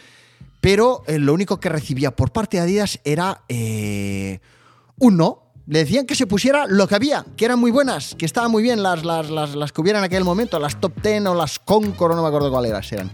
pero 0.67 1.05
eh, 1.07 1.21
lo 1.21 1.33
único 1.33 1.61
que 1.61 1.69
recibía 1.69 2.17
por 2.17 2.33
parte 2.33 2.57
de 2.57 2.65
Adidas 2.65 2.99
era 3.05 3.43
eh, 3.49 4.41
un 4.99 5.17
no. 5.17 5.53
Le 5.69 5.79
decían 5.79 6.07
que 6.07 6.17
se 6.17 6.27
pusiera 6.27 6.67
lo 6.67 6.89
que 6.89 6.97
había, 6.97 7.25
que 7.37 7.45
eran 7.45 7.61
muy 7.61 7.71
buenas, 7.71 8.17
que 8.17 8.27
estaban 8.27 8.51
muy 8.51 8.65
bien 8.65 8.83
las, 8.83 9.05
las, 9.05 9.31
las, 9.31 9.71
que 9.71 9.81
hubiera 9.81 10.01
en 10.01 10.05
aquel 10.05 10.25
momento, 10.25 10.59
las 10.59 10.81
Top 10.81 11.01
Ten 11.01 11.29
o 11.29 11.37
las 11.37 11.61
Concord, 11.61 12.17
no 12.17 12.23
me 12.23 12.27
acuerdo 12.27 12.51
cuáles 12.51 12.91
eran. 12.91 13.13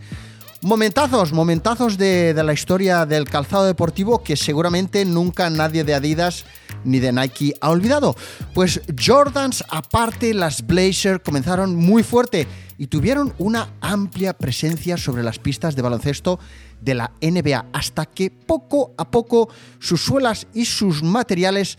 Momentazos, 0.65 1.33
momentazos 1.33 1.99
de, 1.99 2.33
la 2.35 2.53
historia 2.53 3.05
del 3.05 3.29
calzado 3.29 3.65
deportivo 3.65 4.23
que 4.23 4.37
seguramente 4.37 5.05
nunca 5.05 5.51
nadie 5.51 5.83
de 5.83 5.93
Adidas 5.93 6.45
ni 6.85 7.01
de 7.01 7.13
Nike 7.13 7.55
ha 7.61 7.71
olvidado. 7.71 8.15
Pues 8.55 8.81
Jordans, 8.97 9.65
aparte, 9.69 10.33
las 10.35 10.65
Blazer 10.65 11.21
comenzaron 11.21 11.75
muy 11.75 12.05
fuerte 12.05 12.47
y 12.79 12.87
tuvieron 12.87 13.35
una 13.39 13.71
amplia 13.81 14.35
presencia 14.35 14.97
sobre 14.97 15.25
las 15.25 15.41
pistas 15.41 15.75
de 15.75 15.83
baloncesto 15.83 16.39
de 16.81 16.95
la 16.95 17.11
NBA, 17.21 17.67
hasta 17.73 18.07
que 18.07 18.31
poco 18.31 18.95
a 18.97 19.11
poco 19.11 19.49
sus 19.81 20.01
suelas 20.01 20.47
y 20.55 20.67
sus 20.67 21.03
materiales 21.03 21.77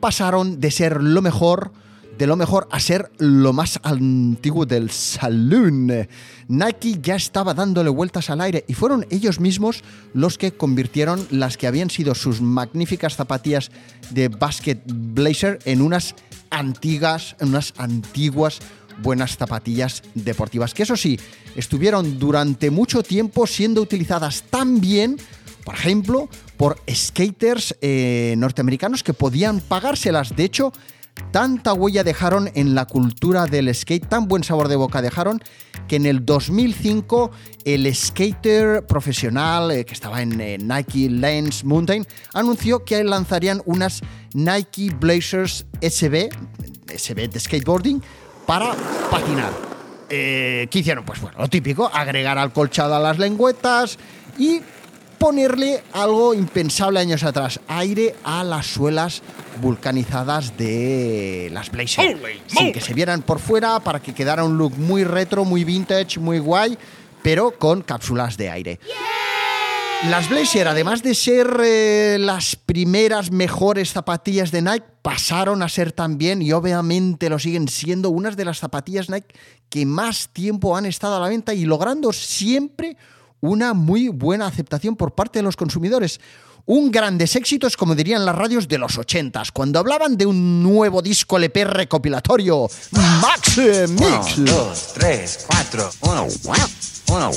pasaron 0.00 0.60
de 0.60 0.70
ser 0.70 1.02
lo 1.02 1.20
mejor, 1.20 1.72
de 2.18 2.26
lo 2.26 2.36
mejor 2.36 2.68
a 2.70 2.80
ser 2.80 3.10
lo 3.18 3.52
más 3.52 3.80
antiguo 3.82 4.66
del 4.66 4.90
saloon. 4.90 6.08
Nike 6.48 6.98
ya 7.00 7.16
estaba 7.16 7.54
dándole 7.54 7.90
vueltas 7.90 8.30
al 8.30 8.40
aire 8.40 8.64
y 8.68 8.74
fueron 8.74 9.06
ellos 9.10 9.40
mismos 9.40 9.82
los 10.12 10.38
que 10.38 10.52
convirtieron 10.52 11.26
las 11.30 11.56
que 11.56 11.66
habían 11.66 11.90
sido 11.90 12.14
sus 12.14 12.40
magníficas 12.40 13.16
zapatillas 13.16 13.70
de 14.10 14.28
basket 14.28 14.80
blazer 14.86 15.58
en 15.64 15.82
unas 15.82 16.14
antiguas, 16.50 17.36
en 17.40 17.48
unas 17.48 17.74
antiguas 17.76 18.60
buenas 19.02 19.36
zapatillas 19.36 20.02
deportivas, 20.14 20.72
que 20.74 20.84
eso 20.84 20.96
sí, 20.96 21.18
estuvieron 21.56 22.18
durante 22.18 22.70
mucho 22.70 23.02
tiempo 23.02 23.46
siendo 23.46 23.82
utilizadas 23.82 24.44
tan 24.50 24.80
bien, 24.80 25.16
por 25.64 25.74
ejemplo, 25.74 26.28
por 26.56 26.80
skaters 26.88 27.76
eh, 27.80 28.34
norteamericanos 28.38 29.02
que 29.02 29.14
podían 29.14 29.60
pagárselas. 29.60 30.36
De 30.36 30.44
hecho, 30.44 30.72
tanta 31.30 31.72
huella 31.72 32.04
dejaron 32.04 32.50
en 32.54 32.74
la 32.74 32.86
cultura 32.86 33.46
del 33.46 33.74
skate, 33.74 34.06
tan 34.06 34.28
buen 34.28 34.44
sabor 34.44 34.68
de 34.68 34.76
boca 34.76 35.02
dejaron, 35.02 35.42
que 35.88 35.96
en 35.96 36.06
el 36.06 36.24
2005 36.24 37.30
el 37.64 37.94
skater 37.94 38.86
profesional 38.86 39.70
eh, 39.70 39.84
que 39.84 39.94
estaba 39.94 40.22
en 40.22 40.40
eh, 40.40 40.58
Nike 40.58 41.10
Lens 41.10 41.64
Mountain 41.64 42.06
anunció 42.32 42.84
que 42.84 43.02
lanzarían 43.04 43.62
unas 43.64 44.00
Nike 44.32 44.94
Blazers 44.98 45.66
SB, 45.80 46.30
SB 46.96 47.28
de 47.28 47.40
skateboarding, 47.40 48.02
para 48.46 48.74
patinar. 49.10 49.52
Eh, 50.10 50.68
¿Qué 50.70 50.80
hicieron? 50.80 51.04
Pues 51.04 51.20
bueno, 51.20 51.38
lo 51.38 51.48
típico, 51.48 51.90
agregar 51.92 52.38
alcolchado 52.38 52.94
a 52.94 53.00
las 53.00 53.18
lengüetas 53.18 53.98
y 54.38 54.60
ponerle 55.24 55.82
algo 55.94 56.34
impensable 56.34 57.00
años 57.00 57.22
atrás, 57.22 57.58
aire 57.66 58.14
a 58.24 58.44
las 58.44 58.66
suelas 58.66 59.22
vulcanizadas 59.62 60.54
de 60.58 61.48
las 61.50 61.70
Blazer. 61.70 62.20
Sin 62.46 62.74
que 62.74 62.82
se 62.82 62.92
vieran 62.92 63.22
por 63.22 63.38
fuera, 63.38 63.80
para 63.80 64.02
que 64.02 64.12
quedara 64.12 64.44
un 64.44 64.58
look 64.58 64.76
muy 64.76 65.02
retro, 65.02 65.46
muy 65.46 65.64
vintage, 65.64 66.20
muy 66.20 66.40
guay, 66.40 66.76
pero 67.22 67.58
con 67.58 67.80
cápsulas 67.80 68.36
de 68.36 68.50
aire. 68.50 68.80
Las 70.10 70.28
Blazer, 70.28 70.68
además 70.68 71.02
de 71.02 71.14
ser 71.14 71.58
eh, 71.64 72.18
las 72.20 72.54
primeras 72.54 73.30
mejores 73.30 73.94
zapatillas 73.94 74.50
de 74.50 74.60
Nike, 74.60 74.84
pasaron 75.00 75.62
a 75.62 75.70
ser 75.70 75.92
también, 75.92 76.42
y 76.42 76.52
obviamente 76.52 77.30
lo 77.30 77.38
siguen 77.38 77.68
siendo, 77.68 78.10
unas 78.10 78.36
de 78.36 78.44
las 78.44 78.58
zapatillas 78.58 79.08
Nike 79.08 79.34
que 79.70 79.86
más 79.86 80.28
tiempo 80.28 80.76
han 80.76 80.84
estado 80.84 81.16
a 81.16 81.20
la 81.20 81.30
venta 81.30 81.54
y 81.54 81.64
logrando 81.64 82.12
siempre 82.12 82.98
una 83.48 83.74
muy 83.74 84.08
buena 84.08 84.46
aceptación 84.46 84.96
por 84.96 85.14
parte 85.14 85.38
de 85.38 85.42
los 85.42 85.56
consumidores. 85.56 86.20
Un 86.66 86.90
grandes 86.90 87.36
éxitos, 87.36 87.76
como 87.76 87.94
dirían 87.94 88.24
las 88.24 88.34
radios 88.34 88.66
de 88.68 88.78
los 88.78 88.96
80 88.96 89.42
cuando 89.52 89.78
hablaban 89.78 90.16
de 90.16 90.24
un 90.24 90.62
nuevo 90.62 91.02
disco 91.02 91.36
LP 91.36 91.64
recopilatorio, 91.64 92.68
Max 92.92 93.58
Mix. 93.90 94.38
Uno, 94.38 94.52
dos, 94.52 94.92
tres, 94.94 95.44
cuatro, 95.46 95.90
uno, 96.00 96.26
uno, 97.08 97.30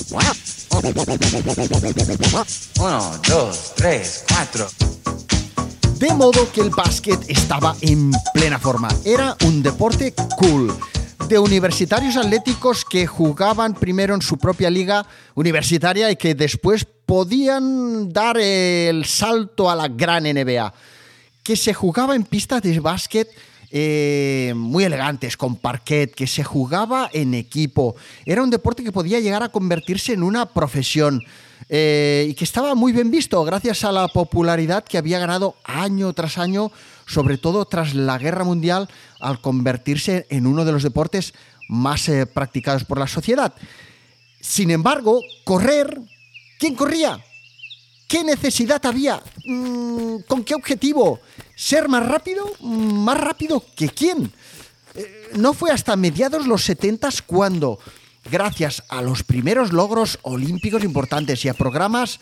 uno, 2.80 3.20
dos, 3.28 3.74
tres, 3.76 4.24
cuatro. 4.30 4.70
De 6.00 6.14
modo 6.14 6.50
que 6.54 6.62
el 6.62 6.70
básquet 6.70 7.20
estaba 7.28 7.76
en 7.82 8.12
plena 8.34 8.60
forma. 8.60 8.88
Era 9.04 9.36
un 9.44 9.62
deporte 9.62 10.14
cool 10.38 10.74
de 11.28 11.40
universitarios 11.40 12.16
atléticos 12.16 12.86
que 12.86 13.06
jugaban 13.06 13.74
primero 13.74 14.16
en 14.16 14.22
su 14.22 14.38
propia 14.38 14.70
liga 14.70 15.06
universitaria 15.36 16.10
y 16.10 16.16
que 16.16 16.36
después 16.36 16.86
podían 17.06 18.10
dar 18.10 18.38
el 18.38 19.04
salto 19.06 19.70
a 19.70 19.76
la 19.76 19.90
gran 19.90 20.24
NBA, 20.24 20.74
que 21.44 21.56
se 21.56 21.74
jugaba 21.74 22.16
en 22.16 22.24
pistas 22.24 22.62
de 22.62 22.80
básquet 22.80 23.28
eh, 23.72 24.54
muy 24.56 24.86
elegantes, 24.86 25.36
con 25.36 25.58
parquet, 25.58 26.14
que 26.14 26.28
se 26.28 26.44
jugaba 26.44 27.10
en 27.12 27.34
equipo. 27.34 27.96
Era 28.26 28.42
un 28.42 28.50
deporte 28.50 28.84
que 28.84 28.94
podía 28.94 29.20
llegar 29.20 29.44
a 29.44 29.50
convertirse 29.50 30.14
en 30.14 30.24
una 30.24 30.46
profesión. 30.46 31.24
eh, 31.70 32.28
y 32.30 32.34
que 32.36 32.46
estaba 32.46 32.76
muy 32.76 32.94
bien 32.94 33.12
visto 33.12 33.44
gracias 33.44 33.84
a 33.84 33.92
la 33.92 34.08
popularidad 34.08 34.86
que 34.86 34.98
había 34.98 35.20
ganado 35.20 35.56
año 35.66 36.14
tras 36.14 36.38
año, 36.38 36.72
sobre 37.08 37.38
todo 37.38 37.66
tras 37.66 37.96
la 37.96 38.18
Guerra 38.18 38.44
Mundial, 38.44 38.88
al 39.20 39.42
convertirse 39.42 40.28
en 40.30 40.46
uno 40.46 40.66
de 40.66 40.74
los 40.74 40.84
deportes 40.84 41.34
más 41.68 42.08
eh, 42.10 42.26
practicados 42.26 42.84
por 42.84 43.00
la 43.00 43.08
sociedad. 43.08 43.54
Sin 44.40 44.70
embargo, 44.70 45.22
correr, 45.44 46.00
¿quién 46.60 46.76
corría? 46.76 47.24
¿Qué 48.08 48.24
necesidad 48.24 48.86
había? 48.86 49.22
Mm, 49.46 50.20
¿Con 50.28 50.44
qué 50.44 50.56
objetivo? 50.56 51.20
¿Ser 51.56 51.90
más 51.90 52.06
rápido? 52.06 52.46
Mm, 52.60 53.04
¿Más 53.04 53.20
rápido 53.20 53.64
que 53.76 53.90
quién? 53.90 54.32
Eh, 54.96 55.32
no 55.36 55.54
fue 55.54 55.72
hasta 55.72 55.96
mediados 55.96 56.48
los 56.48 56.64
70 56.64 57.10
cuando, 57.26 57.80
gracias 58.32 58.84
a 58.90 59.02
los 59.02 59.24
primeros 59.24 59.74
logros 59.74 60.20
olímpicos 60.22 60.84
importantes 60.84 61.44
y 61.44 61.50
a 61.50 61.54
programas 61.54 62.20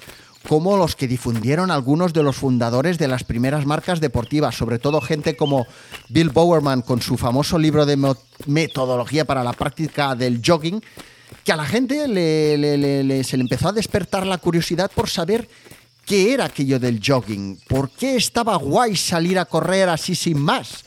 como 0.48 0.78
los 0.78 0.96
que 0.96 1.08
difundieron 1.08 1.72
algunos 1.72 2.14
de 2.14 2.24
los 2.24 2.36
fundadores 2.36 2.98
de 2.98 3.08
las 3.08 3.24
primeras 3.24 3.66
marcas 3.66 4.00
deportivas, 4.00 4.56
sobre 4.56 4.80
todo 4.80 5.02
gente 5.02 5.36
como 5.36 5.66
Bill 6.10 6.30
Bowerman 6.30 6.82
con 6.82 7.02
su 7.02 7.18
famoso 7.18 7.58
libro 7.58 7.86
de 7.86 7.98
metodología 8.46 9.25
para 9.25 9.44
la 9.44 9.54
práctica 9.54 10.16
del 10.16 10.42
jogging, 10.46 10.82
que 11.44 11.52
a 11.52 11.56
la 11.56 11.66
gente 11.66 12.06
se 12.06 13.38
le 13.38 13.42
empezó 13.42 13.70
a 13.70 13.74
despertar 13.74 14.25
la 14.25 14.38
curiosidad 14.38 14.92
por 14.94 15.10
saber 15.10 15.50
qué 16.06 16.34
era 16.34 16.46
aquello 16.46 16.80
del 16.80 17.02
jogging, 17.06 17.60
por 17.68 17.90
qué 17.90 18.16
estaba 18.16 18.56
guay 18.56 18.96
salir 18.96 19.40
a 19.40 19.46
correr 19.46 19.90
así 19.90 20.16
sin 20.16 20.40
más. 20.40 20.86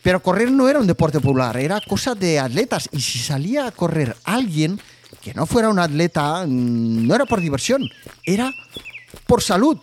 Pero 0.00 0.22
correr 0.22 0.50
no 0.50 0.68
era 0.68 0.78
un 0.78 0.86
deporte 0.86 1.20
popular, 1.20 1.56
era 1.56 1.80
cosa 1.80 2.14
de 2.14 2.38
atletas. 2.38 2.88
Y 2.92 3.00
si 3.00 3.18
salía 3.18 3.66
a 3.66 3.72
correr 3.72 4.16
alguien 4.24 4.80
no 5.34 5.46
fuera 5.46 5.68
un 5.68 5.78
atleta, 5.78 6.44
mm, 6.46 7.06
no 7.06 7.14
era 7.14 7.26
por 7.26 7.40
diversión, 7.40 7.88
era 8.24 8.52
por 9.26 9.42
salud. 9.42 9.78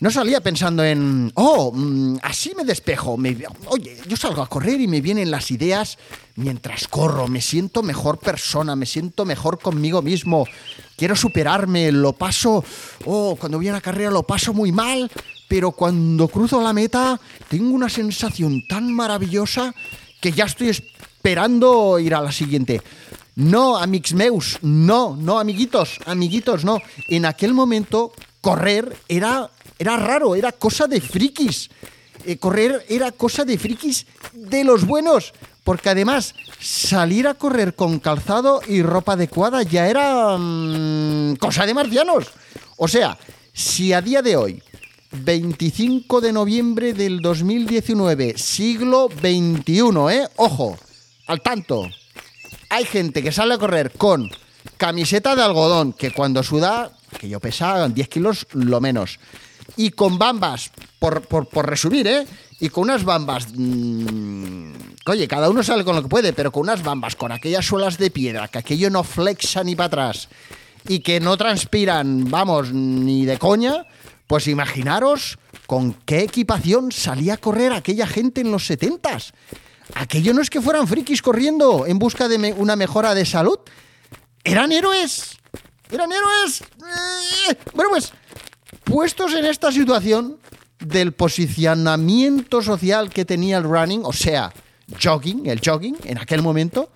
No 0.00 0.10
salía 0.10 0.40
pensando 0.42 0.84
en, 0.84 1.32
oh, 1.34 1.72
mm, 1.72 2.18
así 2.22 2.52
me 2.56 2.64
despejo. 2.64 3.16
oye, 3.68 3.96
yo 4.06 4.16
salgo 4.16 4.42
a 4.42 4.48
correr 4.48 4.80
y 4.80 4.88
me 4.88 5.00
vienen 5.00 5.30
las 5.30 5.50
ideas 5.50 5.98
mientras 6.36 6.88
corro. 6.88 7.28
Me 7.28 7.40
siento 7.40 7.82
mejor 7.82 8.18
persona, 8.18 8.76
me 8.76 8.86
siento 8.86 9.24
mejor 9.24 9.58
conmigo 9.58 10.02
mismo. 10.02 10.46
Quiero 10.96 11.16
superarme, 11.16 11.90
lo 11.90 12.12
paso, 12.12 12.64
oh, 13.06 13.36
cuando 13.36 13.58
voy 13.58 13.68
a 13.68 13.72
la 13.72 13.80
carrera 13.80 14.10
lo 14.10 14.24
paso 14.24 14.52
muy 14.52 14.72
mal, 14.72 15.10
pero 15.48 15.72
cuando 15.72 16.28
cruzo 16.28 16.60
la 16.60 16.72
meta 16.72 17.20
tengo 17.48 17.74
una 17.74 17.88
sensación 17.88 18.62
tan 18.68 18.92
maravillosa 18.92 19.74
que 20.20 20.32
ya 20.32 20.44
estoy 20.44 20.68
esperando 20.68 21.98
ir 21.98 22.14
a 22.14 22.20
la 22.20 22.32
siguiente. 22.32 22.82
No, 23.36 23.76
amigos 23.76 24.14
meus, 24.14 24.58
no, 24.62 25.16
no, 25.16 25.38
amiguitos, 25.38 25.98
amiguitos, 26.06 26.64
no. 26.64 26.80
En 27.08 27.26
aquel 27.26 27.52
momento 27.52 28.12
correr 28.40 28.96
era 29.08 29.50
era 29.78 29.96
raro, 29.96 30.34
era 30.34 30.52
cosa 30.52 30.86
de 30.86 31.00
frikis. 31.00 31.70
Eh, 32.24 32.38
correr 32.38 32.84
era 32.88 33.12
cosa 33.12 33.44
de 33.44 33.58
frikis 33.58 34.06
de 34.32 34.64
los 34.64 34.86
buenos. 34.86 35.32
Porque 35.64 35.90
además, 35.90 36.34
salir 36.60 37.26
a 37.26 37.34
correr 37.34 37.74
con 37.74 37.98
calzado 37.98 38.60
y 38.66 38.82
ropa 38.82 39.14
adecuada 39.14 39.62
ya 39.62 39.88
era 39.88 40.36
mm, 40.38 41.36
cosa 41.36 41.64
de 41.66 41.74
marcianos. 41.74 42.26
O 42.76 42.86
sea, 42.86 43.18
si 43.52 43.92
a 43.92 44.02
día 44.02 44.20
de 44.20 44.36
hoy, 44.36 44.62
25 45.12 46.20
de 46.20 46.32
noviembre 46.32 46.92
del 46.92 47.20
2019, 47.20 48.36
siglo 48.36 49.08
XXI, 49.08 49.80
¿eh? 50.10 50.28
Ojo, 50.36 50.76
al 51.26 51.40
tanto. 51.40 51.88
Hay 52.74 52.86
gente 52.86 53.22
que 53.22 53.30
sale 53.30 53.54
a 53.54 53.58
correr 53.58 53.92
con 53.92 54.28
camiseta 54.76 55.36
de 55.36 55.44
algodón, 55.44 55.92
que 55.92 56.10
cuando 56.10 56.42
suda, 56.42 56.90
que 57.20 57.28
yo 57.28 57.38
pesaba 57.38 57.88
10 57.88 58.08
kilos 58.08 58.48
lo 58.52 58.80
menos 58.80 59.20
y 59.76 59.90
con 59.90 60.18
bambas, 60.18 60.72
por, 60.98 61.22
resumir, 61.68 62.08
¿eh? 62.08 62.26
Y 62.58 62.70
con 62.70 62.82
unas 62.82 63.04
bambas. 63.04 63.46
Mmm, 63.54 64.72
oye, 65.06 65.28
cada 65.28 65.50
uno 65.50 65.62
sale 65.62 65.84
con 65.84 65.94
lo 65.94 66.02
que 66.02 66.08
puede, 66.08 66.32
pero 66.32 66.50
con 66.50 66.62
unas 66.64 66.82
bambas, 66.82 67.14
con 67.14 67.30
aquellas 67.30 67.64
suelas 67.64 67.96
de 67.96 68.10
piedra, 68.10 68.48
que 68.48 68.58
aquello 68.58 68.90
no 68.90 69.04
flexa 69.04 69.62
ni 69.62 69.76
para 69.76 69.86
atrás 69.86 70.28
y 70.88 70.98
que 70.98 71.20
no 71.20 71.36
transpiran, 71.36 72.28
vamos, 72.28 72.72
ni 72.72 73.24
de 73.24 73.38
coña, 73.38 73.86
pues 74.26 74.48
imaginaros 74.48 75.38
con 75.68 75.92
qué 75.92 76.24
equipación 76.24 76.90
salía 76.90 77.34
a 77.34 77.36
correr 77.36 77.72
aquella 77.72 78.08
gente 78.08 78.40
en 78.40 78.50
los 78.50 78.66
setentas. 78.66 79.32
Aquello 79.94 80.32
no 80.32 80.40
es 80.40 80.50
que 80.50 80.60
fueran 80.60 80.88
frikis 80.88 81.20
corriendo 81.20 81.86
en 81.86 81.98
busca 81.98 82.28
de 82.28 82.54
una 82.56 82.76
mejora 82.76 83.14
de 83.14 83.26
salud. 83.26 83.58
Eran 84.42 84.72
héroes. 84.72 85.36
Eran 85.90 86.10
héroes. 86.10 86.62
Eh, 86.62 87.56
bueno, 87.74 87.90
pues 87.90 88.12
puestos 88.84 89.34
en 89.34 89.44
esta 89.44 89.70
situación 89.70 90.38
del 90.78 91.12
posicionamiento 91.12 92.62
social 92.62 93.10
que 93.10 93.24
tenía 93.24 93.58
el 93.58 93.64
running, 93.64 94.02
o 94.04 94.12
sea, 94.12 94.52
jogging, 95.02 95.46
el 95.46 95.60
jogging 95.64 95.96
en 96.04 96.18
aquel 96.18 96.42
momento, 96.42 96.90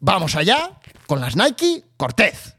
vamos 0.00 0.36
allá 0.36 0.78
con 1.06 1.20
las 1.20 1.36
Nike 1.36 1.84
Cortez. 1.96 2.57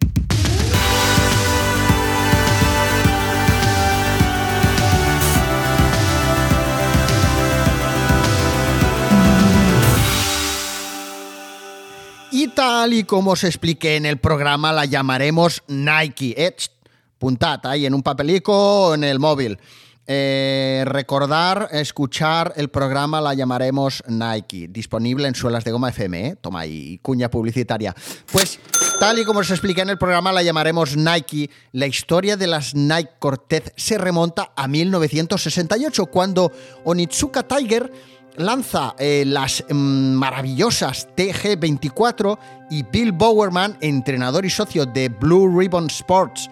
Y 12.41 12.47
tal 12.47 12.93
y 12.93 13.03
como 13.03 13.31
os 13.31 13.43
expliqué 13.43 13.97
en 13.97 14.05
el 14.05 14.17
programa, 14.17 14.71
la 14.71 14.85
llamaremos 14.85 15.61
Nike. 15.67 16.35
Edge 16.37 16.69
puntad 17.17 17.59
ahí 17.65 17.85
en 17.85 17.93
un 17.93 18.01
papelico 18.01 18.95
en 18.95 19.03
el 19.03 19.19
móvil. 19.19 19.59
Eh, 20.07 20.85
recordar, 20.85 21.67
escuchar 21.73 22.53
el 22.55 22.69
programa, 22.69 23.19
la 23.19 23.33
llamaremos 23.33 24.01
Nike, 24.07 24.69
disponible 24.69 25.27
en 25.27 25.35
Suelas 25.35 25.65
de 25.65 25.71
Goma 25.71 25.89
FM, 25.89 26.27
¿eh? 26.27 26.35
toma 26.39 26.61
ahí, 26.61 26.97
cuña 26.99 27.29
publicitaria. 27.29 27.93
Pues, 28.31 28.57
tal 29.01 29.19
y 29.19 29.25
como 29.25 29.41
os 29.41 29.51
expliqué 29.51 29.81
en 29.81 29.89
el 29.89 29.97
programa, 29.97 30.31
la 30.31 30.41
llamaremos 30.41 30.95
Nike. 30.95 31.49
La 31.73 31.87
historia 31.87 32.37
de 32.37 32.47
las 32.47 32.73
Nike 32.73 33.11
Cortez 33.19 33.73
se 33.75 33.97
remonta 33.97 34.53
a 34.55 34.69
1968, 34.69 36.05
cuando 36.05 36.53
Onitsuka 36.85 37.43
Tiger 37.43 37.91
lanza 38.39 38.95
eh, 38.97 39.25
las 39.27 39.65
mm, 39.69 40.13
maravillosas 40.13 41.09
TG24 41.15 42.39
y 42.69 42.83
Bill 42.83 43.11
Bowerman, 43.11 43.77
entrenador 43.81 44.45
y 44.45 44.49
socio 44.49 44.85
de 44.85 45.09
Blue 45.09 45.59
Ribbon 45.59 45.87
Sports, 45.87 46.49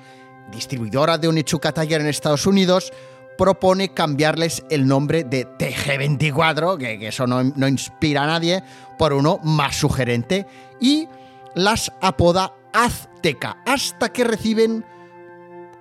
distribuidora 0.51 1.17
de 1.17 1.29
Onitsuka 1.29 1.71
Tiger 1.71 2.01
en 2.01 2.07
Estados 2.07 2.45
Unidos, 2.45 2.91
propone 3.37 3.93
cambiarles 3.93 4.65
el 4.69 4.85
nombre 4.85 5.23
de 5.23 5.47
TG24, 5.47 6.77
que, 6.77 7.07
eso 7.07 7.25
no, 7.25 7.41
no, 7.41 7.67
inspira 7.69 8.23
a 8.23 8.27
nadie, 8.27 8.61
por 8.97 9.13
uno 9.13 9.39
más 9.43 9.77
sugerente, 9.77 10.45
y 10.81 11.07
las 11.55 11.93
apoda 12.01 12.53
Azteca, 12.73 13.63
hasta 13.65 14.09
que 14.09 14.25
reciben, 14.25 14.83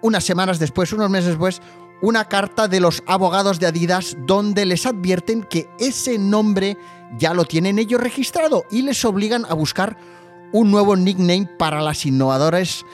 unas 0.02 0.22
semanas 0.22 0.60
después, 0.60 0.92
unos 0.92 1.10
meses 1.10 1.30
después, 1.30 1.60
una 2.02 2.26
carta 2.26 2.68
de 2.68 2.80
los 2.80 3.02
abogados 3.06 3.58
de 3.58 3.66
Adidas 3.66 4.16
donde 4.26 4.66
les 4.66 4.86
advierten 4.86 5.42
que 5.42 5.68
ese 5.78 6.18
nombre 6.18 6.76
ya 7.18 7.34
lo 7.34 7.44
tienen 7.44 7.78
ellos 7.78 8.00
registrado 8.00 8.64
y 8.70 8.82
les 8.82 9.04
obligan 9.04 9.44
a 9.48 9.54
buscar 9.54 9.96
un 10.52 10.70
nuevo 10.70 10.96
nickname 10.96 11.48
para 11.58 11.80
las 11.80 12.06
innovadoras 12.06 12.84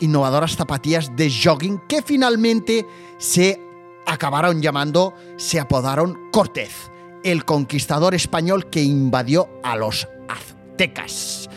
innovadoras 0.00 0.56
zapatillas 0.56 1.14
de 1.16 1.30
jogging 1.30 1.80
que 1.88 2.02
finalmente 2.02 2.86
se 3.18 3.60
acabaron 4.06 4.62
llamando, 4.62 5.14
se 5.36 5.60
apodaron 5.60 6.30
Cortez, 6.32 6.90
el 7.24 7.44
conquistador 7.44 8.14
español 8.14 8.70
que 8.70 8.82
invadió 8.82 9.48
a 9.62 9.76
los 9.76 10.08
aztecas. 10.28 11.50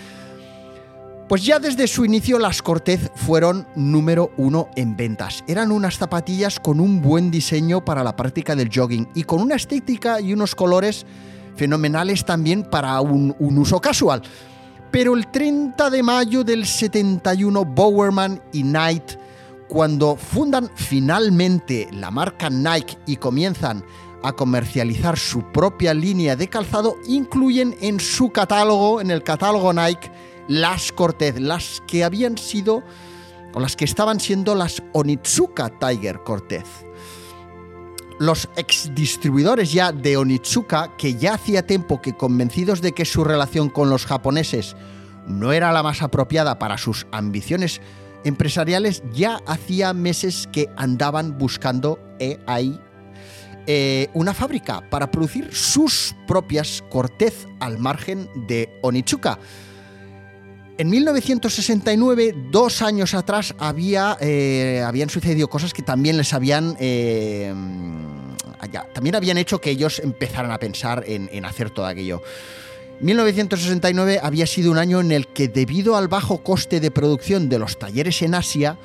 Pues 1.31 1.45
ya 1.45 1.59
desde 1.59 1.87
su 1.87 2.03
inicio 2.03 2.39
las 2.39 2.61
Cortez 2.61 3.09
fueron 3.15 3.65
número 3.73 4.33
uno 4.35 4.67
en 4.75 4.97
ventas. 4.97 5.45
Eran 5.47 5.71
unas 5.71 5.97
zapatillas 5.97 6.59
con 6.59 6.81
un 6.81 7.01
buen 7.01 7.31
diseño 7.31 7.85
para 7.85 8.03
la 8.03 8.17
práctica 8.17 8.53
del 8.53 8.69
jogging 8.69 9.07
y 9.15 9.23
con 9.23 9.41
una 9.41 9.55
estética 9.55 10.19
y 10.19 10.33
unos 10.33 10.55
colores 10.55 11.05
fenomenales 11.55 12.25
también 12.25 12.63
para 12.63 12.99
un, 12.99 13.33
uso 13.39 13.79
casual. 13.79 14.23
Pero 14.91 15.15
el 15.15 15.31
30 15.31 15.89
de 15.89 16.03
mayo 16.03 16.43
del 16.43 16.65
71, 16.65 17.63
Bowerman 17.63 18.43
y 18.51 18.63
Knight, 18.63 19.13
cuando 19.69 20.17
fundan 20.17 20.69
finalmente 20.75 21.87
la 21.93 22.11
marca 22.11 22.49
Nike 22.49 22.97
y 23.05 23.15
comienzan 23.15 23.85
a 24.21 24.33
comercializar 24.33 25.17
su 25.17 25.49
propia 25.53 25.93
línea 25.93 26.35
de 26.35 26.49
calzado, 26.49 26.97
incluyen 27.07 27.73
en 27.79 28.01
su 28.01 28.31
catálogo, 28.31 28.99
en 28.99 29.11
el 29.11 29.23
catálogo 29.23 29.71
Nike, 29.71 30.11
las 30.51 30.91
Cortez, 30.91 31.39
las 31.39 31.81
que 31.87 32.03
habían 32.03 32.37
sido, 32.37 32.83
o 33.53 33.59
las 33.59 33.75
que 33.75 33.85
estaban 33.85 34.19
siendo 34.19 34.53
las 34.53 34.83
Onitsuka 34.93 35.79
Tiger 35.79 36.23
Cortez 36.23 36.65
los 38.19 38.47
ex 38.55 38.93
distribuidores 38.93 39.73
ya 39.73 39.91
de 39.91 40.15
Onitsuka, 40.15 40.95
que 40.95 41.15
ya 41.15 41.33
hacía 41.33 41.65
tiempo 41.65 42.03
que 42.03 42.13
convencidos 42.13 42.79
de 42.79 42.91
que 42.91 43.03
su 43.03 43.23
relación 43.23 43.67
con 43.67 43.89
los 43.89 44.05
japoneses 44.05 44.75
no 45.25 45.51
era 45.53 45.71
la 45.71 45.81
más 45.81 46.03
apropiada 46.03 46.59
para 46.59 46.77
sus 46.77 47.07
ambiciones 47.11 47.81
empresariales 48.23 49.01
ya 49.11 49.39
hacía 49.47 49.95
meses 49.95 50.47
que 50.51 50.69
andaban 50.77 51.39
buscando 51.39 51.99
ahí 52.45 52.79
eh, 53.65 54.09
una 54.13 54.35
fábrica 54.35 54.87
para 54.91 55.09
producir 55.09 55.49
sus 55.51 56.15
propias 56.27 56.83
Cortez 56.91 57.47
al 57.59 57.79
margen 57.79 58.29
de 58.47 58.69
Onichuka. 58.83 59.39
En 60.81 60.89
1969, 60.89 62.33
dos 62.49 62.81
años 62.81 63.13
atrás, 63.13 63.53
había, 63.59 64.17
eh, 64.19 64.83
habían 64.83 65.11
sucedido 65.11 65.47
cosas 65.47 65.73
que 65.75 65.83
también 65.83 66.17
les 66.17 66.33
habían... 66.33 66.75
eh, 66.79 67.53
también 68.91 69.13
habían 69.13 69.37
hecho 69.37 69.61
que 69.61 69.69
ellos 69.69 69.99
empezaran 69.99 70.49
a 70.49 70.57
pensar 70.57 71.03
en, 71.05 71.29
en 71.31 71.45
hacer 71.45 71.69
todo 71.69 71.85
aquello. 71.85 72.23
1969 72.99 74.21
había 74.23 74.47
sido 74.47 74.71
un 74.71 74.79
año 74.79 75.01
en 75.01 75.11
el 75.11 75.27
que, 75.27 75.49
debido 75.49 75.97
al 75.97 76.07
bajo 76.07 76.41
coste 76.41 76.79
de 76.79 76.89
producción 76.89 77.47
de 77.47 77.59
los 77.59 77.77
talleres 77.77 78.23
en 78.23 78.33
Asia, 78.33 78.79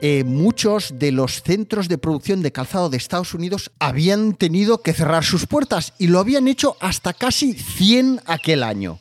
eh, 0.00 0.24
muchos 0.24 0.98
de 0.98 1.12
los 1.12 1.42
centros 1.42 1.88
de 1.88 1.98
producción 1.98 2.40
de 2.40 2.52
calzado 2.52 2.88
de 2.88 2.96
Estados 2.96 3.34
Unidos 3.34 3.70
habían 3.78 4.32
tenido 4.32 4.80
que 4.80 4.94
cerrar 4.94 5.24
sus 5.24 5.46
puertas 5.46 5.92
y 5.98 6.06
lo 6.06 6.20
habían 6.20 6.48
hecho 6.48 6.78
hasta 6.80 7.12
casi 7.12 7.52
100 7.52 8.22
aquel 8.24 8.62
año. 8.62 8.98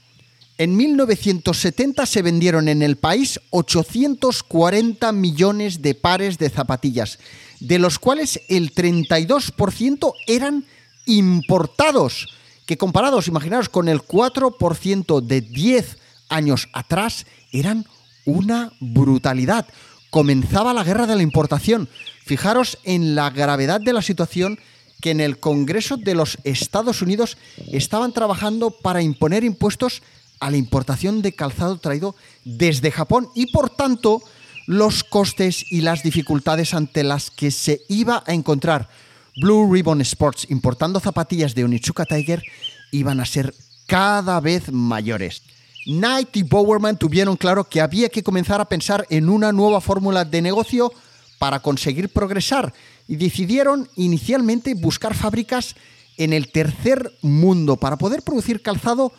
En 0.58 0.78
1970 0.78 2.06
se 2.06 2.22
vendieron 2.22 2.68
en 2.68 2.84
el 2.84 2.98
país 2.98 3.40
840 3.50 5.12
millones 5.12 5.82
de 5.82 5.96
pares 5.96 6.38
de 6.38 6.50
zapatillas, 6.52 7.18
de 7.60 7.80
los 7.80 7.98
cuales 7.98 8.40
el 8.50 8.74
32% 8.76 10.14
eran 10.28 10.66
importados, 11.06 12.30
que 12.68 12.78
comparados, 12.78 13.28
imaginaros, 13.28 13.68
con 13.68 13.90
el 13.90 14.02
4% 14.02 15.22
de 15.22 15.42
10 15.42 15.98
años 16.30 16.70
atrás, 16.74 17.26
eran 17.52 17.86
una 18.26 18.72
brutalidad. 18.80 19.68
Comenzaba 20.12 20.74
la 20.74 20.84
guerra 20.84 21.08
de 21.08 21.16
la 21.16 21.24
importación. 21.24 21.90
Fijaros 22.24 22.78
en 22.84 23.16
la 23.16 23.32
gravedad 23.32 23.82
de 23.82 23.94
la 23.94 24.04
situación 24.04 24.60
que 25.02 25.12
en 25.12 25.20
el 25.20 25.40
Congreso 25.40 25.98
de 25.98 26.16
los 26.16 26.38
Estados 26.44 27.02
Unidos 27.02 27.38
estaban 27.72 28.14
trabajando 28.14 28.72
para 28.72 29.02
imponer 29.02 29.44
impuestos 29.44 30.04
a 30.44 30.52
la 30.52 30.58
importación 30.58 31.22
de 31.22 31.32
calzado 31.32 31.78
traído 31.78 32.16
desde 32.44 32.92
Japón 32.92 33.30
y 33.34 33.48
por 33.54 33.70
tanto 33.70 34.22
los 34.68 35.06
costes 35.06 35.66
y 35.72 35.82
las 35.82 36.04
dificultades 36.04 36.74
ante 36.74 37.04
las 37.04 37.32
que 37.32 37.50
se 37.50 37.82
iba 37.88 38.24
a 38.28 38.34
encontrar 38.34 38.90
Blue 39.38 39.72
Ribbon 39.72 40.02
Sports 40.02 40.48
importando 40.50 41.00
zapatillas 41.00 41.56
de 41.56 41.64
Onitsuka 41.64 42.06
Tiger 42.06 42.44
iban 42.92 43.22
a 43.22 43.26
ser 43.26 43.56
cada 43.88 44.42
vez 44.42 44.70
mayores. 44.70 45.44
Knight 45.86 46.36
y 46.36 46.44
Bowerman 46.44 46.98
tuvieron 46.98 47.38
claro 47.38 47.64
que 47.64 47.80
había 47.80 48.10
que 48.10 48.24
comenzar 48.24 48.60
a 48.60 48.66
pensar 48.66 49.08
en 49.10 49.30
una 49.30 49.54
nueva 49.54 49.80
fórmula 49.80 50.26
de 50.26 50.42
negocio 50.42 50.92
para 51.40 51.62
conseguir 51.62 52.10
progresar 52.10 52.74
y 53.08 53.16
decidieron 53.16 53.90
inicialmente 53.96 54.74
buscar 54.74 55.14
fábricas 55.14 55.76
en 56.18 56.34
el 56.34 56.52
tercer 56.52 57.14
mundo 57.22 57.78
para 57.78 57.98
poder 57.98 58.24
producir 58.24 58.62
calzado 58.62 59.14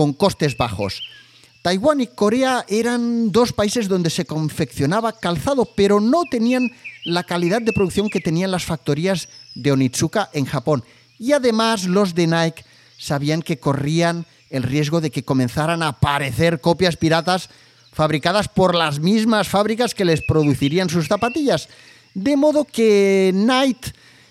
con 0.00 0.14
costes 0.14 0.56
bajos. 0.56 1.02
Taiwán 1.60 2.00
y 2.00 2.06
Corea 2.06 2.64
eran 2.68 3.30
dos 3.32 3.52
países 3.52 3.86
donde 3.86 4.08
se 4.08 4.24
confeccionaba 4.24 5.12
calzado, 5.12 5.66
pero 5.76 6.00
no 6.00 6.22
tenían 6.24 6.72
la 7.04 7.22
calidad 7.24 7.60
de 7.60 7.74
producción 7.74 8.08
que 8.08 8.18
tenían 8.18 8.50
las 8.50 8.64
factorías 8.64 9.28
de 9.54 9.72
Onitsuka 9.72 10.30
en 10.32 10.46
Japón. 10.46 10.84
Y 11.18 11.32
además 11.32 11.84
los 11.84 12.14
de 12.14 12.28
Nike 12.28 12.64
sabían 12.96 13.42
que 13.42 13.58
corrían 13.58 14.24
el 14.48 14.62
riesgo 14.62 15.02
de 15.02 15.10
que 15.10 15.22
comenzaran 15.22 15.82
a 15.82 15.88
aparecer 15.88 16.62
copias 16.62 16.96
piratas 16.96 17.50
fabricadas 17.92 18.48
por 18.48 18.74
las 18.74 19.00
mismas 19.00 19.48
fábricas 19.48 19.92
que 19.94 20.06
les 20.06 20.22
producirían 20.22 20.88
sus 20.88 21.08
zapatillas. 21.08 21.68
De 22.14 22.38
modo 22.38 22.64
que 22.64 23.32
Knight 23.34 23.88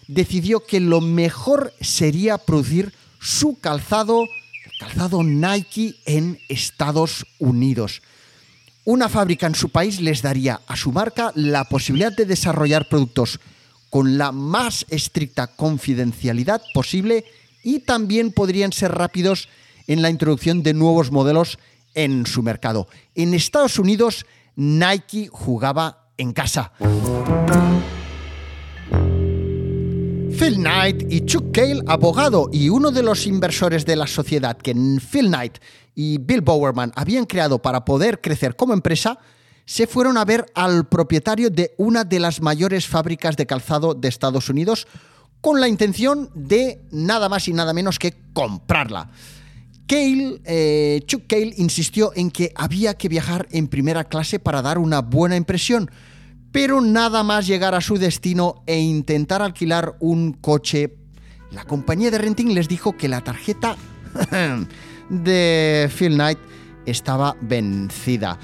decidió 0.07 0.65
que 0.65 0.79
lo 0.79 0.99
mejor 0.99 1.75
sería 1.79 2.39
producir 2.39 2.91
su 3.19 3.59
calzado, 3.59 4.25
calzado 4.79 5.21
Nike 5.23 5.95
en 6.05 6.39
Estados 6.47 7.25
Unidos. 7.37 8.01
Una 8.85 9.09
fábrica 9.09 9.45
en 9.45 9.53
su 9.53 9.69
país 9.69 9.99
les 9.99 10.21
daría 10.21 10.61
a 10.67 10.77
su 10.77 10.91
marca 10.93 11.31
la 11.35 11.65
posibilidad 11.65 12.13
de 12.15 12.25
desarrollar 12.25 12.87
productos 12.87 13.39
con 13.89 14.17
la 14.17 14.31
más 14.31 14.85
estricta 14.89 15.47
confidencialidad 15.47 16.61
posible 16.73 17.25
y 17.61 17.79
también 17.79 18.31
podrían 18.31 18.71
ser 18.71 18.93
rápidos 18.93 19.49
en 19.85 20.01
la 20.01 20.09
introducción 20.09 20.63
de 20.63 20.73
nuevos 20.73 21.11
modelos 21.11 21.59
en 21.93 22.25
su 22.25 22.41
mercado. 22.41 22.87
En 23.15 23.33
Estados 23.33 23.79
Unidos, 23.79 24.25
Nike 24.55 25.27
jugaba 25.29 26.07
en 26.17 26.31
casa. 26.31 26.71
Phil 30.39 30.55
Knight 30.55 31.11
y 31.11 31.25
Chuck 31.25 31.51
Cale, 31.51 31.83
abogado 31.85 32.49
y 32.53 32.69
uno 32.69 32.91
de 32.91 33.03
los 33.03 33.27
inversores 33.27 33.85
de 33.85 33.97
la 33.97 34.07
sociedad 34.07 34.57
que 34.57 34.73
Phil 34.73 35.27
Knight 35.27 35.57
y 35.95 36.17
Bill 36.17 36.39
Bowerman 36.39 36.93
habían 36.95 37.25
creado 37.25 37.61
para 37.61 37.83
poder 37.83 38.21
crecer 38.21 38.55
como 38.55 38.71
empresa, 38.71 39.19
se 39.65 39.85
fueron 39.85 40.17
a 40.17 40.23
ver 40.23 40.45
al 40.55 40.87
propietario 40.87 41.49
de 41.49 41.73
una 41.77 42.05
de 42.05 42.21
las 42.21 42.39
mayores 42.41 42.87
fábricas 42.87 43.35
de 43.35 43.47
calzado 43.47 43.93
de 43.93 44.07
Estados 44.07 44.49
Unidos 44.49 44.87
con 45.41 45.59
la 45.59 45.67
intención 45.67 46.29
de 46.33 46.83
nada 46.89 47.27
más 47.27 47.49
y 47.49 47.53
nada 47.53 47.73
menos 47.73 47.99
que 47.99 48.13
comprarla. 48.31 49.11
Cale, 49.87 50.39
eh, 50.45 51.01
Chuck 51.05 51.23
Cale 51.27 51.53
insistió 51.57 52.13
en 52.15 52.31
que 52.31 52.53
había 52.55 52.93
que 52.93 53.09
viajar 53.09 53.45
en 53.51 53.67
primera 53.67 54.05
clase 54.05 54.39
para 54.39 54.61
dar 54.61 54.77
una 54.77 55.01
buena 55.01 55.35
impresión, 55.35 55.91
pero 56.51 56.81
nada 56.81 57.23
más 57.23 57.47
llegar 57.47 57.75
a 57.75 57.81
su 57.81 57.97
destino 57.97 58.63
e 58.65 58.79
intentar 58.79 59.41
alquilar 59.41 59.95
un 59.99 60.33
coche, 60.33 60.95
la 61.51 61.65
compañía 61.65 62.11
de 62.11 62.17
renting 62.17 62.53
les 62.53 62.67
dijo 62.67 62.97
que 62.97 63.07
la 63.07 63.21
tarjeta 63.21 63.75
de 65.09 65.89
Phil 65.95 66.13
Knight 66.13 66.39
estaba 66.85 67.35
vencida. 67.41 68.39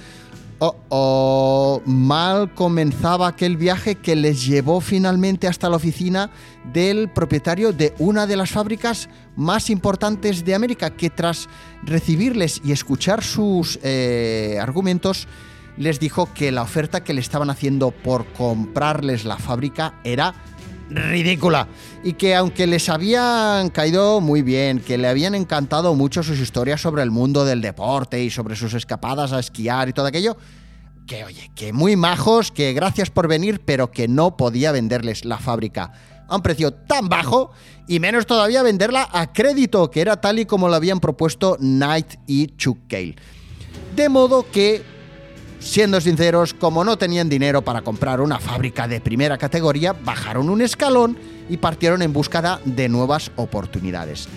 Oh, 0.57 1.81
mal 1.85 2.53
comenzaba 2.53 3.27
aquel 3.27 3.57
viaje 3.57 3.95
que 3.95 4.15
les 4.15 4.45
llevó 4.45 4.79
finalmente 4.79 5.47
hasta 5.47 5.69
la 5.69 5.75
oficina 5.75 6.31
del 6.71 7.09
propietario 7.09 7.73
de 7.73 7.93
una 7.99 8.25
de 8.25 8.37
las 8.37 8.51
fábricas 8.51 9.09
más 9.35 9.69
importantes 9.69 10.45
de 10.45 10.55
América, 10.55 10.95
que 10.95 11.09
tras 11.09 11.49
recibirles 11.83 12.61
y 12.63 12.71
escuchar 12.71 13.21
sus 13.21 13.77
eh, 13.83 14.57
argumentos, 14.61 15.27
les 15.77 15.99
dijo 15.99 16.33
que 16.33 16.51
la 16.51 16.61
oferta 16.61 17.03
que 17.03 17.13
le 17.13 17.21
estaban 17.21 17.49
haciendo 17.49 17.91
por 17.91 18.25
comprarles 18.33 19.25
la 19.25 19.38
fábrica 19.38 19.99
era 20.03 20.33
ridícula 20.89 21.67
y 22.03 22.13
que 22.13 22.35
aunque 22.35 22.67
les 22.67 22.89
habían 22.89 23.69
caído 23.69 24.21
muy 24.21 24.41
bien, 24.41 24.79
que 24.79 24.97
le 24.97 25.07
habían 25.07 25.35
encantado 25.35 25.95
mucho 25.95 26.23
sus 26.23 26.39
historias 26.39 26.81
sobre 26.81 27.03
el 27.03 27.11
mundo 27.11 27.45
del 27.45 27.61
deporte 27.61 28.23
y 28.23 28.29
sobre 28.29 28.55
sus 28.55 28.73
escapadas 28.73 29.31
a 29.33 29.39
esquiar 29.39 29.89
y 29.89 29.93
todo 29.93 30.05
aquello, 30.05 30.38
que 31.07 31.23
oye, 31.23 31.51
que 31.55 31.73
muy 31.73 31.95
majos, 31.95 32.51
que 32.51 32.73
gracias 32.73 33.09
por 33.09 33.27
venir, 33.27 33.61
pero 33.63 33.91
que 33.91 34.07
no 34.07 34.38
podía 34.38 34.71
venderles 34.71 35.25
la 35.25 35.38
fábrica 35.38 35.91
a 36.27 36.35
un 36.35 36.41
precio 36.41 36.71
tan 36.71 37.09
bajo 37.09 37.51
y 37.88 37.99
menos 37.99 38.25
todavía 38.25 38.63
venderla 38.63 39.07
a 39.11 39.31
crédito, 39.31 39.91
que 39.91 40.01
era 40.01 40.21
tal 40.21 40.39
y 40.39 40.45
como 40.45 40.67
lo 40.67 40.75
habían 40.75 40.99
propuesto 40.99 41.57
Knight 41.59 42.15
y 42.25 42.47
Chuck 42.57 42.79
Cale. 42.88 43.15
De 43.95 44.09
modo 44.09 44.45
que 44.51 44.83
Siendo 45.65 45.99
sinceros, 45.99 46.54
como 46.54 46.84
no 46.84 46.95
tenían 46.95 47.28
dinero 47.28 47.63
para 47.63 47.82
comprar 47.82 48.21
una 48.21 48.39
fábrica 48.39 48.88
de 48.88 49.01
primera 49.01 49.36
categoría, 49.39 49.93
bajaron 49.93 50.49
un 50.49 50.62
escalón 50.62 51.17
y 51.49 51.58
partieron 51.58 52.04
en 52.04 52.13
búsqueda 52.13 52.62
de 52.65 52.88
nuevas 52.88 53.32
oportunidades. 53.36 54.30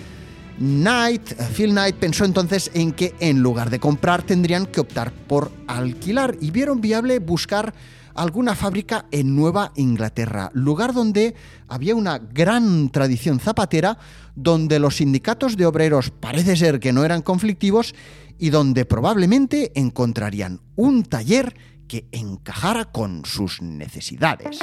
Knight, 0.58 1.34
Phil 1.54 1.72
Knight 1.72 1.96
pensó 1.96 2.24
entonces 2.24 2.70
en 2.72 2.92
que 2.92 3.14
en 3.20 3.42
lugar 3.42 3.68
de 3.68 3.78
comprar 3.78 4.22
tendrían 4.22 4.64
que 4.64 4.80
optar 4.80 5.12
por 5.12 5.52
alquilar 5.66 6.34
y 6.40 6.50
vieron 6.50 6.80
viable 6.80 7.18
buscar 7.18 7.74
alguna 8.14 8.56
fábrica 8.56 9.04
en 9.10 9.36
Nueva 9.36 9.72
Inglaterra, 9.76 10.50
lugar 10.54 10.94
donde 10.94 11.34
había 11.68 11.94
una 11.94 12.18
gran 12.18 12.88
tradición 12.88 13.38
zapatera, 13.38 13.98
donde 14.34 14.78
los 14.78 14.96
sindicatos 14.96 15.56
de 15.58 15.66
obreros 15.66 16.10
parece 16.10 16.56
ser 16.56 16.80
que 16.80 16.92
no 16.92 17.04
eran 17.04 17.22
conflictivos 17.22 17.94
y 18.38 18.50
donde 18.50 18.84
probablemente 18.84 19.72
encontrarían 19.74 20.60
un 20.76 21.02
taller 21.02 21.54
que 21.88 22.08
encajara 22.12 22.86
con 22.86 23.24
sus 23.24 23.60
necesidades. 23.60 24.58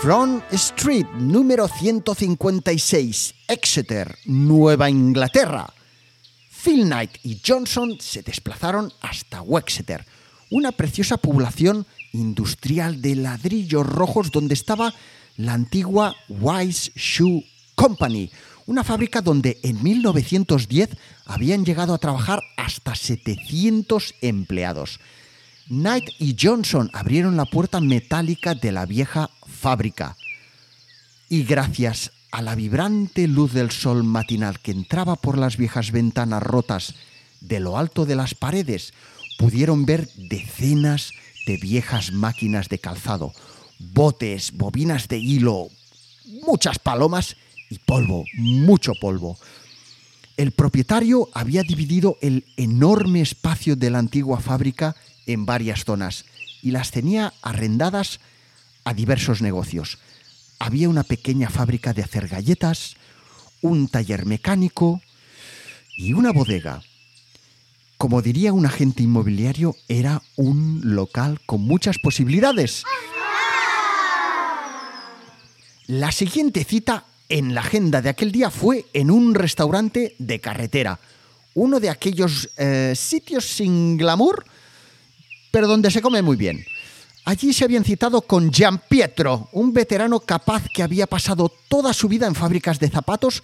Front 0.00 0.44
Street, 0.52 1.06
número 1.18 1.66
156, 1.66 3.34
Exeter, 3.48 4.16
Nueva 4.26 4.88
Inglaterra. 4.88 5.66
Phil 6.62 6.84
Knight 6.84 7.12
y 7.24 7.40
Johnson 7.44 7.96
se 7.98 8.22
desplazaron 8.22 8.92
hasta 9.00 9.42
Wexeter, 9.42 10.06
una 10.50 10.70
preciosa 10.70 11.16
población 11.16 11.86
industrial 12.16 13.00
de 13.00 13.16
ladrillos 13.16 13.86
rojos 13.86 14.30
donde 14.30 14.54
estaba 14.54 14.92
la 15.36 15.52
antigua 15.52 16.14
Wise 16.28 16.92
Shoe 16.96 17.46
Company, 17.74 18.30
una 18.66 18.82
fábrica 18.82 19.20
donde 19.20 19.58
en 19.62 19.82
1910 19.82 20.90
habían 21.26 21.64
llegado 21.64 21.94
a 21.94 21.98
trabajar 21.98 22.42
hasta 22.56 22.94
700 22.94 24.14
empleados. 24.22 24.98
Knight 25.68 26.10
y 26.18 26.36
Johnson 26.40 26.90
abrieron 26.92 27.36
la 27.36 27.44
puerta 27.44 27.80
metálica 27.80 28.54
de 28.54 28.72
la 28.72 28.86
vieja 28.86 29.30
fábrica 29.46 30.16
y 31.28 31.44
gracias 31.44 32.12
a 32.30 32.42
la 32.42 32.54
vibrante 32.54 33.26
luz 33.26 33.52
del 33.52 33.70
sol 33.70 34.04
matinal 34.04 34.60
que 34.60 34.70
entraba 34.70 35.16
por 35.16 35.38
las 35.38 35.56
viejas 35.56 35.90
ventanas 35.90 36.42
rotas 36.42 36.94
de 37.40 37.60
lo 37.60 37.78
alto 37.78 38.06
de 38.06 38.16
las 38.16 38.34
paredes, 38.34 38.92
pudieron 39.38 39.86
ver 39.86 40.08
decenas 40.16 41.10
de 41.10 41.25
viejas 41.54 42.12
máquinas 42.12 42.68
de 42.68 42.80
calzado, 42.80 43.32
botes, 43.78 44.52
bobinas 44.52 45.06
de 45.06 45.18
hilo, 45.18 45.68
muchas 46.44 46.80
palomas 46.80 47.36
y 47.70 47.78
polvo, 47.78 48.24
mucho 48.34 48.92
polvo. 49.00 49.38
El 50.36 50.52
propietario 50.52 51.28
había 51.32 51.62
dividido 51.62 52.18
el 52.20 52.44
enorme 52.56 53.20
espacio 53.20 53.76
de 53.76 53.90
la 53.90 53.98
antigua 53.98 54.40
fábrica 54.40 54.96
en 55.26 55.46
varias 55.46 55.84
zonas 55.84 56.24
y 56.62 56.72
las 56.72 56.90
tenía 56.90 57.32
arrendadas 57.42 58.20
a 58.84 58.92
diversos 58.92 59.40
negocios. 59.40 59.98
Había 60.58 60.88
una 60.88 61.04
pequeña 61.04 61.48
fábrica 61.48 61.92
de 61.92 62.02
hacer 62.02 62.28
galletas, 62.28 62.96
un 63.62 63.88
taller 63.88 64.26
mecánico 64.26 65.00
y 65.96 66.12
una 66.12 66.32
bodega. 66.32 66.82
Como 67.98 68.22
diría 68.22 68.52
un 68.52 68.66
agente 68.66 69.02
inmobiliario, 69.02 69.76
era 69.88 70.22
un 70.36 70.80
local 70.84 71.40
con 71.46 71.62
muchas 71.62 71.98
posibilidades. 71.98 72.84
La 75.86 76.12
siguiente 76.12 76.64
cita 76.64 77.04
en 77.28 77.54
la 77.54 77.60
agenda 77.62 78.02
de 78.02 78.10
aquel 78.10 78.32
día 78.32 78.50
fue 78.50 78.86
en 78.92 79.10
un 79.10 79.34
restaurante 79.34 80.14
de 80.18 80.40
carretera, 80.40 80.98
uno 81.54 81.80
de 81.80 81.90
aquellos 81.90 82.50
eh, 82.56 82.92
sitios 82.94 83.44
sin 83.44 83.96
glamour 83.96 84.44
pero 85.56 85.68
donde 85.68 85.90
se 85.90 86.02
come 86.02 86.20
muy 86.20 86.36
bien. 86.36 86.62
Allí 87.24 87.54
se 87.54 87.64
habían 87.64 87.82
citado 87.82 88.20
con 88.20 88.52
Gian 88.52 88.78
Pietro, 88.90 89.48
un 89.52 89.72
veterano 89.72 90.20
capaz 90.20 90.68
que 90.68 90.82
había 90.82 91.06
pasado 91.06 91.50
toda 91.66 91.94
su 91.94 92.08
vida 92.08 92.26
en 92.26 92.34
fábricas 92.34 92.78
de 92.78 92.90
zapatos, 92.90 93.42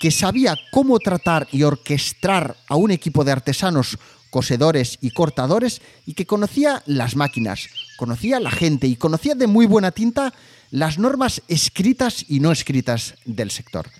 que 0.00 0.10
sabía 0.10 0.58
cómo 0.72 0.98
tratar 0.98 1.46
y 1.52 1.62
orquestar 1.62 2.56
a 2.68 2.76
un 2.76 2.90
equipo 2.90 3.22
de 3.22 3.32
artesanos, 3.32 3.98
cosedores 4.30 4.96
y 5.02 5.10
cortadores, 5.10 5.82
y 6.06 6.14
que 6.14 6.24
conocía 6.24 6.82
las 6.86 7.16
máquinas, 7.16 7.68
conocía 7.98 8.40
la 8.40 8.50
gente 8.50 8.86
y 8.86 8.96
conocía 8.96 9.34
de 9.34 9.46
muy 9.46 9.66
buena 9.66 9.90
tinta 9.90 10.32
las 10.70 10.98
normas 10.98 11.42
escritas 11.48 12.24
y 12.28 12.40
no 12.40 12.50
escritas 12.50 13.14
del 13.26 13.50
sector. 13.50 13.90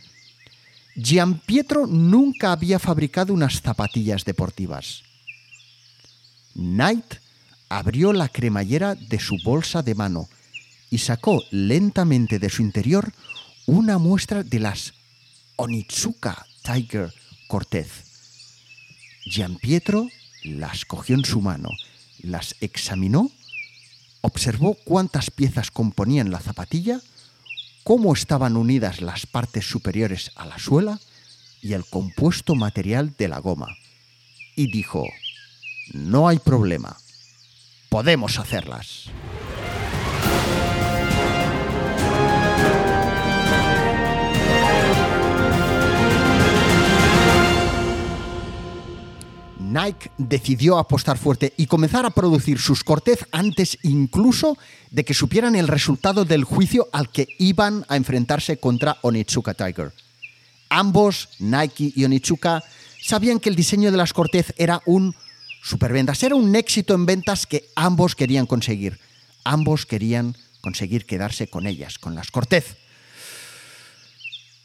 Gian 0.97 1.39
Pietro 1.41 1.87
nunca 1.87 2.53
había 2.53 2.79
fabricado 2.79 3.35
unas 3.35 3.61
zapatillas 3.61 4.25
deportivas. 4.25 5.03
Knight 6.55 7.17
abrió 7.69 8.15
la 8.15 8.31
cremallera 8.31 8.95
de 8.95 9.21
su 9.21 9.37
bolsa 9.45 9.83
de 9.83 9.95
mano 9.95 10.31
y 10.89 10.97
sacó 10.97 11.43
lentamente 11.51 12.39
de 12.39 12.49
su 12.49 12.63
interior 12.63 13.13
una 13.67 13.99
muestra 13.99 14.43
de 14.43 14.61
las 14.61 14.95
Onitsuka 15.63 16.47
Tiger 16.63 17.13
Cortez. 17.47 17.91
Gian 19.27 19.57
Pietro 19.57 20.09
las 20.43 20.87
cogió 20.87 21.15
en 21.15 21.25
su 21.27 21.43
mano, 21.43 21.69
las 22.23 22.57
examinó, 22.63 23.31
observó 24.23 24.73
cuántas 24.85 25.31
piezas 25.31 25.71
componían 25.71 26.31
la 26.31 26.41
zapatilla, 26.41 27.01
cómo 27.85 28.15
estaban 28.15 28.57
unidas 28.57 29.03
las 29.03 29.27
partes 29.27 29.67
superiores 29.67 30.31
a 30.35 30.47
la 30.47 30.59
suela 30.59 30.99
y 31.61 31.75
el 31.75 31.85
compuesto 31.85 32.55
material 32.55 33.15
de 33.19 33.29
la 33.29 33.39
goma, 33.39 33.77
y 34.57 34.73
dijo, 34.73 35.05
no 35.93 36.27
hay 36.27 36.39
problema 36.39 36.97
podemos 37.91 38.39
hacerlas. 38.39 39.11
Nike 49.71 50.11
decidió 50.19 50.79
apostar 50.79 51.17
fuerte 51.17 51.55
y 51.57 51.67
comenzar 51.67 52.05
a 52.05 52.11
producir 52.11 52.59
sus 52.59 52.83
Cortez 52.83 53.25
antes 53.31 53.79
incluso 53.83 54.59
de 54.91 55.05
que 55.05 55.15
supieran 55.15 55.55
el 55.55 55.69
resultado 55.69 56.25
del 56.25 56.45
juicio 56.45 56.89
al 56.93 57.11
que 57.11 57.29
iban 57.39 57.85
a 57.89 57.97
enfrentarse 57.97 58.59
contra 58.59 58.99
Onitsuka 59.03 59.55
Tiger. 59.55 59.93
Ambos, 60.69 61.29
Nike 61.39 61.93
y 61.95 62.05
Onitsuka, 62.05 62.63
sabían 63.01 63.39
que 63.39 63.49
el 63.49 63.57
diseño 63.57 63.91
de 63.91 63.97
las 63.97 64.13
Cortez 64.13 64.53
era 64.57 64.83
un 64.87 65.15
superventas. 65.63 66.23
Era 66.23 66.35
un 66.35 66.55
éxito 66.57 66.95
en 66.95 67.07
ventas 67.07 67.47
que 67.47 67.69
ambos 67.75 68.15
querían 68.15 68.47
conseguir. 68.47 68.99
Ambos 69.45 69.87
querían 69.87 70.37
conseguir 70.61 71.07
quedarse 71.07 71.49
con 71.49 71.67
ellas, 71.67 71.99
con 71.99 72.15
las 72.15 72.31
Cortez. 72.31 72.77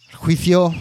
El 0.09 0.15
juicio 0.15 0.73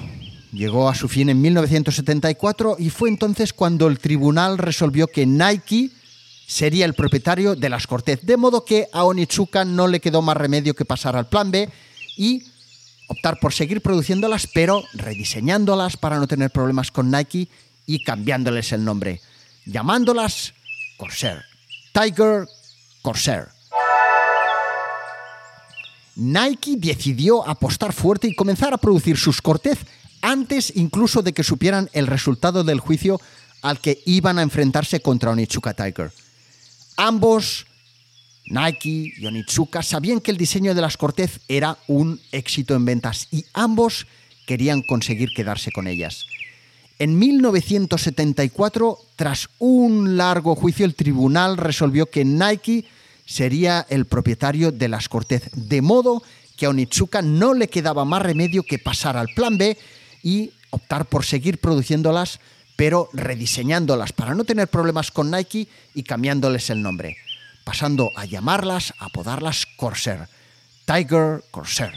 llegó 0.54 0.88
a 0.88 0.94
su 0.94 1.08
fin 1.08 1.28
en 1.28 1.40
1974 1.40 2.76
y 2.78 2.90
fue 2.90 3.08
entonces 3.08 3.52
cuando 3.52 3.88
el 3.88 3.98
tribunal 3.98 4.58
resolvió 4.58 5.06
que 5.06 5.26
Nike 5.26 5.90
sería 6.46 6.84
el 6.84 6.94
propietario 6.94 7.56
de 7.56 7.68
las 7.68 7.86
Cortez, 7.86 8.20
de 8.22 8.36
modo 8.36 8.64
que 8.64 8.86
a 8.92 9.04
Onitsuka 9.04 9.64
no 9.64 9.86
le 9.86 10.00
quedó 10.00 10.22
más 10.22 10.36
remedio 10.36 10.74
que 10.74 10.84
pasar 10.84 11.16
al 11.16 11.28
plan 11.28 11.50
B 11.50 11.68
y 12.16 12.44
optar 13.08 13.38
por 13.40 13.52
seguir 13.52 13.80
produciéndolas, 13.80 14.46
pero 14.46 14.82
rediseñándolas 14.94 15.96
para 15.96 16.18
no 16.18 16.26
tener 16.26 16.50
problemas 16.50 16.90
con 16.90 17.10
Nike 17.10 17.48
y 17.86 18.02
cambiándoles 18.02 18.72
el 18.72 18.84
nombre 18.84 19.20
llamándolas 19.66 20.54
Corsair. 20.96 21.42
Tiger 21.92 22.46
Corsair. 23.02 23.48
Nike 26.16 26.76
decidió 26.76 27.46
apostar 27.46 27.92
fuerte 27.92 28.28
y 28.28 28.34
comenzar 28.34 28.72
a 28.72 28.78
producir 28.78 29.16
sus 29.16 29.42
Cortez 29.42 29.78
antes 30.24 30.72
incluso 30.74 31.22
de 31.22 31.34
que 31.34 31.44
supieran 31.44 31.90
el 31.92 32.06
resultado 32.06 32.64
del 32.64 32.80
juicio 32.80 33.20
al 33.60 33.78
que 33.78 34.02
iban 34.06 34.38
a 34.38 34.42
enfrentarse 34.42 35.00
contra 35.00 35.30
Onitsuka 35.30 35.74
Tiger. 35.74 36.12
Ambos, 36.96 37.66
Nike 38.46 39.12
y 39.18 39.26
Onitsuka, 39.26 39.82
sabían 39.82 40.20
que 40.20 40.30
el 40.30 40.38
diseño 40.38 40.74
de 40.74 40.80
las 40.80 40.96
Cortez 40.96 41.40
era 41.46 41.76
un 41.88 42.18
éxito 42.32 42.74
en 42.74 42.86
ventas 42.86 43.28
y 43.32 43.44
ambos 43.52 44.06
querían 44.46 44.80
conseguir 44.80 45.28
quedarse 45.36 45.70
con 45.70 45.86
ellas. 45.86 46.24
En 46.98 47.18
1974, 47.18 48.98
tras 49.16 49.50
un 49.58 50.16
largo 50.16 50.54
juicio, 50.54 50.86
el 50.86 50.94
tribunal 50.94 51.58
resolvió 51.58 52.06
que 52.06 52.24
Nike 52.24 52.86
sería 53.26 53.84
el 53.90 54.06
propietario 54.06 54.72
de 54.72 54.88
las 54.88 55.10
Cortez, 55.10 55.50
de 55.54 55.82
modo 55.82 56.22
que 56.56 56.64
a 56.64 56.70
Onitsuka 56.70 57.20
no 57.20 57.52
le 57.52 57.68
quedaba 57.68 58.06
más 58.06 58.22
remedio 58.22 58.62
que 58.62 58.78
pasar 58.78 59.18
al 59.18 59.28
plan 59.34 59.58
B 59.58 59.76
y 60.24 60.50
optar 60.70 61.04
por 61.04 61.24
seguir 61.24 61.58
produciéndolas, 61.58 62.40
pero 62.74 63.08
rediseñándolas 63.12 64.12
para 64.12 64.34
no 64.34 64.42
tener 64.44 64.66
problemas 64.66 65.12
con 65.12 65.30
Nike 65.30 65.68
y 65.94 66.02
cambiándoles 66.02 66.70
el 66.70 66.82
nombre, 66.82 67.18
pasando 67.62 68.10
a 68.16 68.24
llamarlas, 68.24 68.94
apodarlas 68.98 69.66
Corsair, 69.76 70.26
Tiger 70.86 71.44
Corsair. 71.52 71.92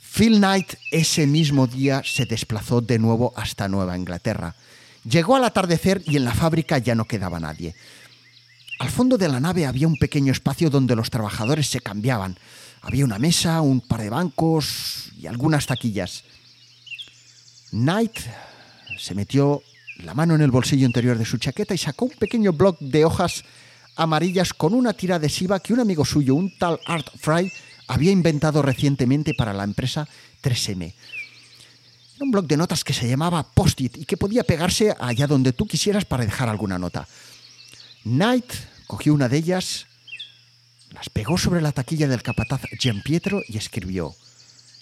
Phil 0.00 0.38
Knight 0.38 0.74
ese 0.90 1.26
mismo 1.26 1.66
día 1.66 2.02
se 2.04 2.26
desplazó 2.26 2.80
de 2.80 2.98
nuevo 2.98 3.32
hasta 3.36 3.68
Nueva 3.68 3.96
Inglaterra. 3.96 4.54
Llegó 5.04 5.36
al 5.36 5.44
atardecer 5.44 6.02
y 6.06 6.16
en 6.16 6.24
la 6.24 6.34
fábrica 6.34 6.78
ya 6.78 6.94
no 6.94 7.04
quedaba 7.04 7.40
nadie. 7.40 7.74
Al 8.78 8.88
fondo 8.88 9.18
de 9.18 9.28
la 9.28 9.40
nave 9.40 9.66
había 9.66 9.86
un 9.86 9.96
pequeño 9.96 10.32
espacio 10.32 10.70
donde 10.70 10.96
los 10.96 11.10
trabajadores 11.10 11.68
se 11.68 11.80
cambiaban. 11.80 12.38
Había 12.82 13.04
una 13.04 13.18
mesa, 13.18 13.60
un 13.60 13.80
par 13.80 14.00
de 14.00 14.10
bancos 14.10 15.10
y 15.18 15.26
algunas 15.26 15.66
taquillas. 15.66 16.24
Knight 17.70 18.18
se 18.98 19.14
metió 19.14 19.62
la 19.98 20.14
mano 20.14 20.34
en 20.34 20.40
el 20.40 20.50
bolsillo 20.50 20.86
interior 20.86 21.16
de 21.18 21.24
su 21.24 21.38
chaqueta 21.38 21.74
y 21.74 21.78
sacó 21.78 22.06
un 22.06 22.12
pequeño 22.12 22.52
bloc 22.52 22.78
de 22.80 23.04
hojas 23.04 23.44
amarillas 23.96 24.52
con 24.54 24.74
una 24.74 24.92
tira 24.92 25.16
adhesiva 25.16 25.60
que 25.60 25.72
un 25.72 25.80
amigo 25.80 26.04
suyo, 26.04 26.34
un 26.34 26.56
tal 26.58 26.80
Art 26.86 27.06
Fry, 27.18 27.52
había 27.86 28.12
inventado 28.12 28.62
recientemente 28.62 29.34
para 29.34 29.52
la 29.52 29.64
empresa 29.64 30.08
3M. 30.42 30.94
Era 32.16 32.24
un 32.24 32.30
blog 32.30 32.46
de 32.46 32.56
notas 32.56 32.84
que 32.84 32.92
se 32.92 33.08
llamaba 33.08 33.42
Post-it 33.42 33.96
y 33.98 34.04
que 34.04 34.16
podía 34.16 34.44
pegarse 34.44 34.94
allá 34.98 35.26
donde 35.26 35.52
tú 35.52 35.66
quisieras 35.66 36.04
para 36.04 36.24
dejar 36.24 36.48
alguna 36.48 36.78
nota. 36.78 37.06
Knight 38.04 38.52
cogió 38.86 39.12
una 39.12 39.28
de 39.28 39.38
ellas, 39.38 39.86
las 40.92 41.10
pegó 41.10 41.36
sobre 41.36 41.60
la 41.60 41.72
taquilla 41.72 42.08
del 42.08 42.22
capataz 42.22 42.62
Gian 42.78 43.02
Pietro 43.02 43.42
y 43.46 43.58
escribió: 43.58 44.14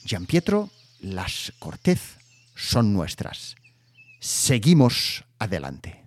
Gian 0.05 0.27
Pietro, 0.27 0.71
las 1.01 1.53
Cortez 1.59 2.18
son 2.59 2.93
nuestras. 2.93 3.55
Seguimos 4.19 5.25
adelante. 5.39 6.05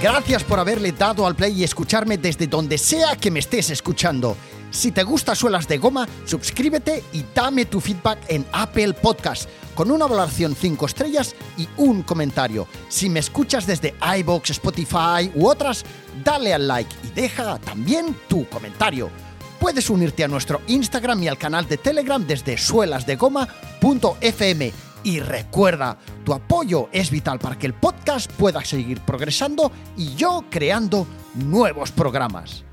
Gracias 0.00 0.44
por 0.44 0.58
haberle 0.58 0.92
dado 0.92 1.26
al 1.26 1.34
play 1.34 1.60
y 1.60 1.64
escucharme 1.64 2.16
desde 2.16 2.46
donde 2.46 2.78
sea 2.78 3.16
que 3.16 3.30
me 3.30 3.40
estés 3.40 3.68
escuchando. 3.70 4.36
Si 4.70 4.92
te 4.92 5.02
gusta 5.02 5.34
Suelas 5.34 5.66
de 5.66 5.78
Goma, 5.78 6.06
suscríbete 6.26 7.02
y 7.12 7.24
dame 7.34 7.64
tu 7.64 7.80
feedback 7.80 8.18
en 8.28 8.46
Apple 8.52 8.92
Podcast 8.92 9.48
con 9.74 9.90
una 9.90 10.06
valoración 10.06 10.54
5 10.54 10.86
estrellas 10.86 11.34
y 11.56 11.66
un 11.76 12.02
comentario. 12.02 12.68
Si 12.88 13.08
me 13.08 13.20
escuchas 13.20 13.66
desde 13.66 13.94
iBox, 14.18 14.50
Spotify 14.50 15.32
u 15.34 15.46
otras, 15.46 15.86
dale 16.22 16.52
al 16.52 16.68
like 16.68 16.94
y 17.04 17.08
deja 17.08 17.58
también 17.58 18.14
tu 18.28 18.46
comentario. 18.48 19.10
Puedes 19.58 19.88
unirte 19.90 20.24
a 20.24 20.28
nuestro 20.28 20.60
Instagram 20.66 21.22
y 21.22 21.28
al 21.28 21.38
canal 21.38 21.66
de 21.66 21.78
Telegram 21.78 22.26
desde 22.26 22.58
suelasdegoma.fm. 22.58 24.72
Y 25.04 25.20
recuerda, 25.20 25.96
tu 26.24 26.34
apoyo 26.34 26.88
es 26.92 27.10
vital 27.10 27.38
para 27.38 27.56
que 27.56 27.66
el 27.66 27.74
podcast 27.74 28.30
pueda 28.32 28.64
seguir 28.64 29.00
progresando 29.00 29.70
y 29.96 30.14
yo 30.14 30.44
creando 30.50 31.06
nuevos 31.34 31.92
programas. 31.92 32.67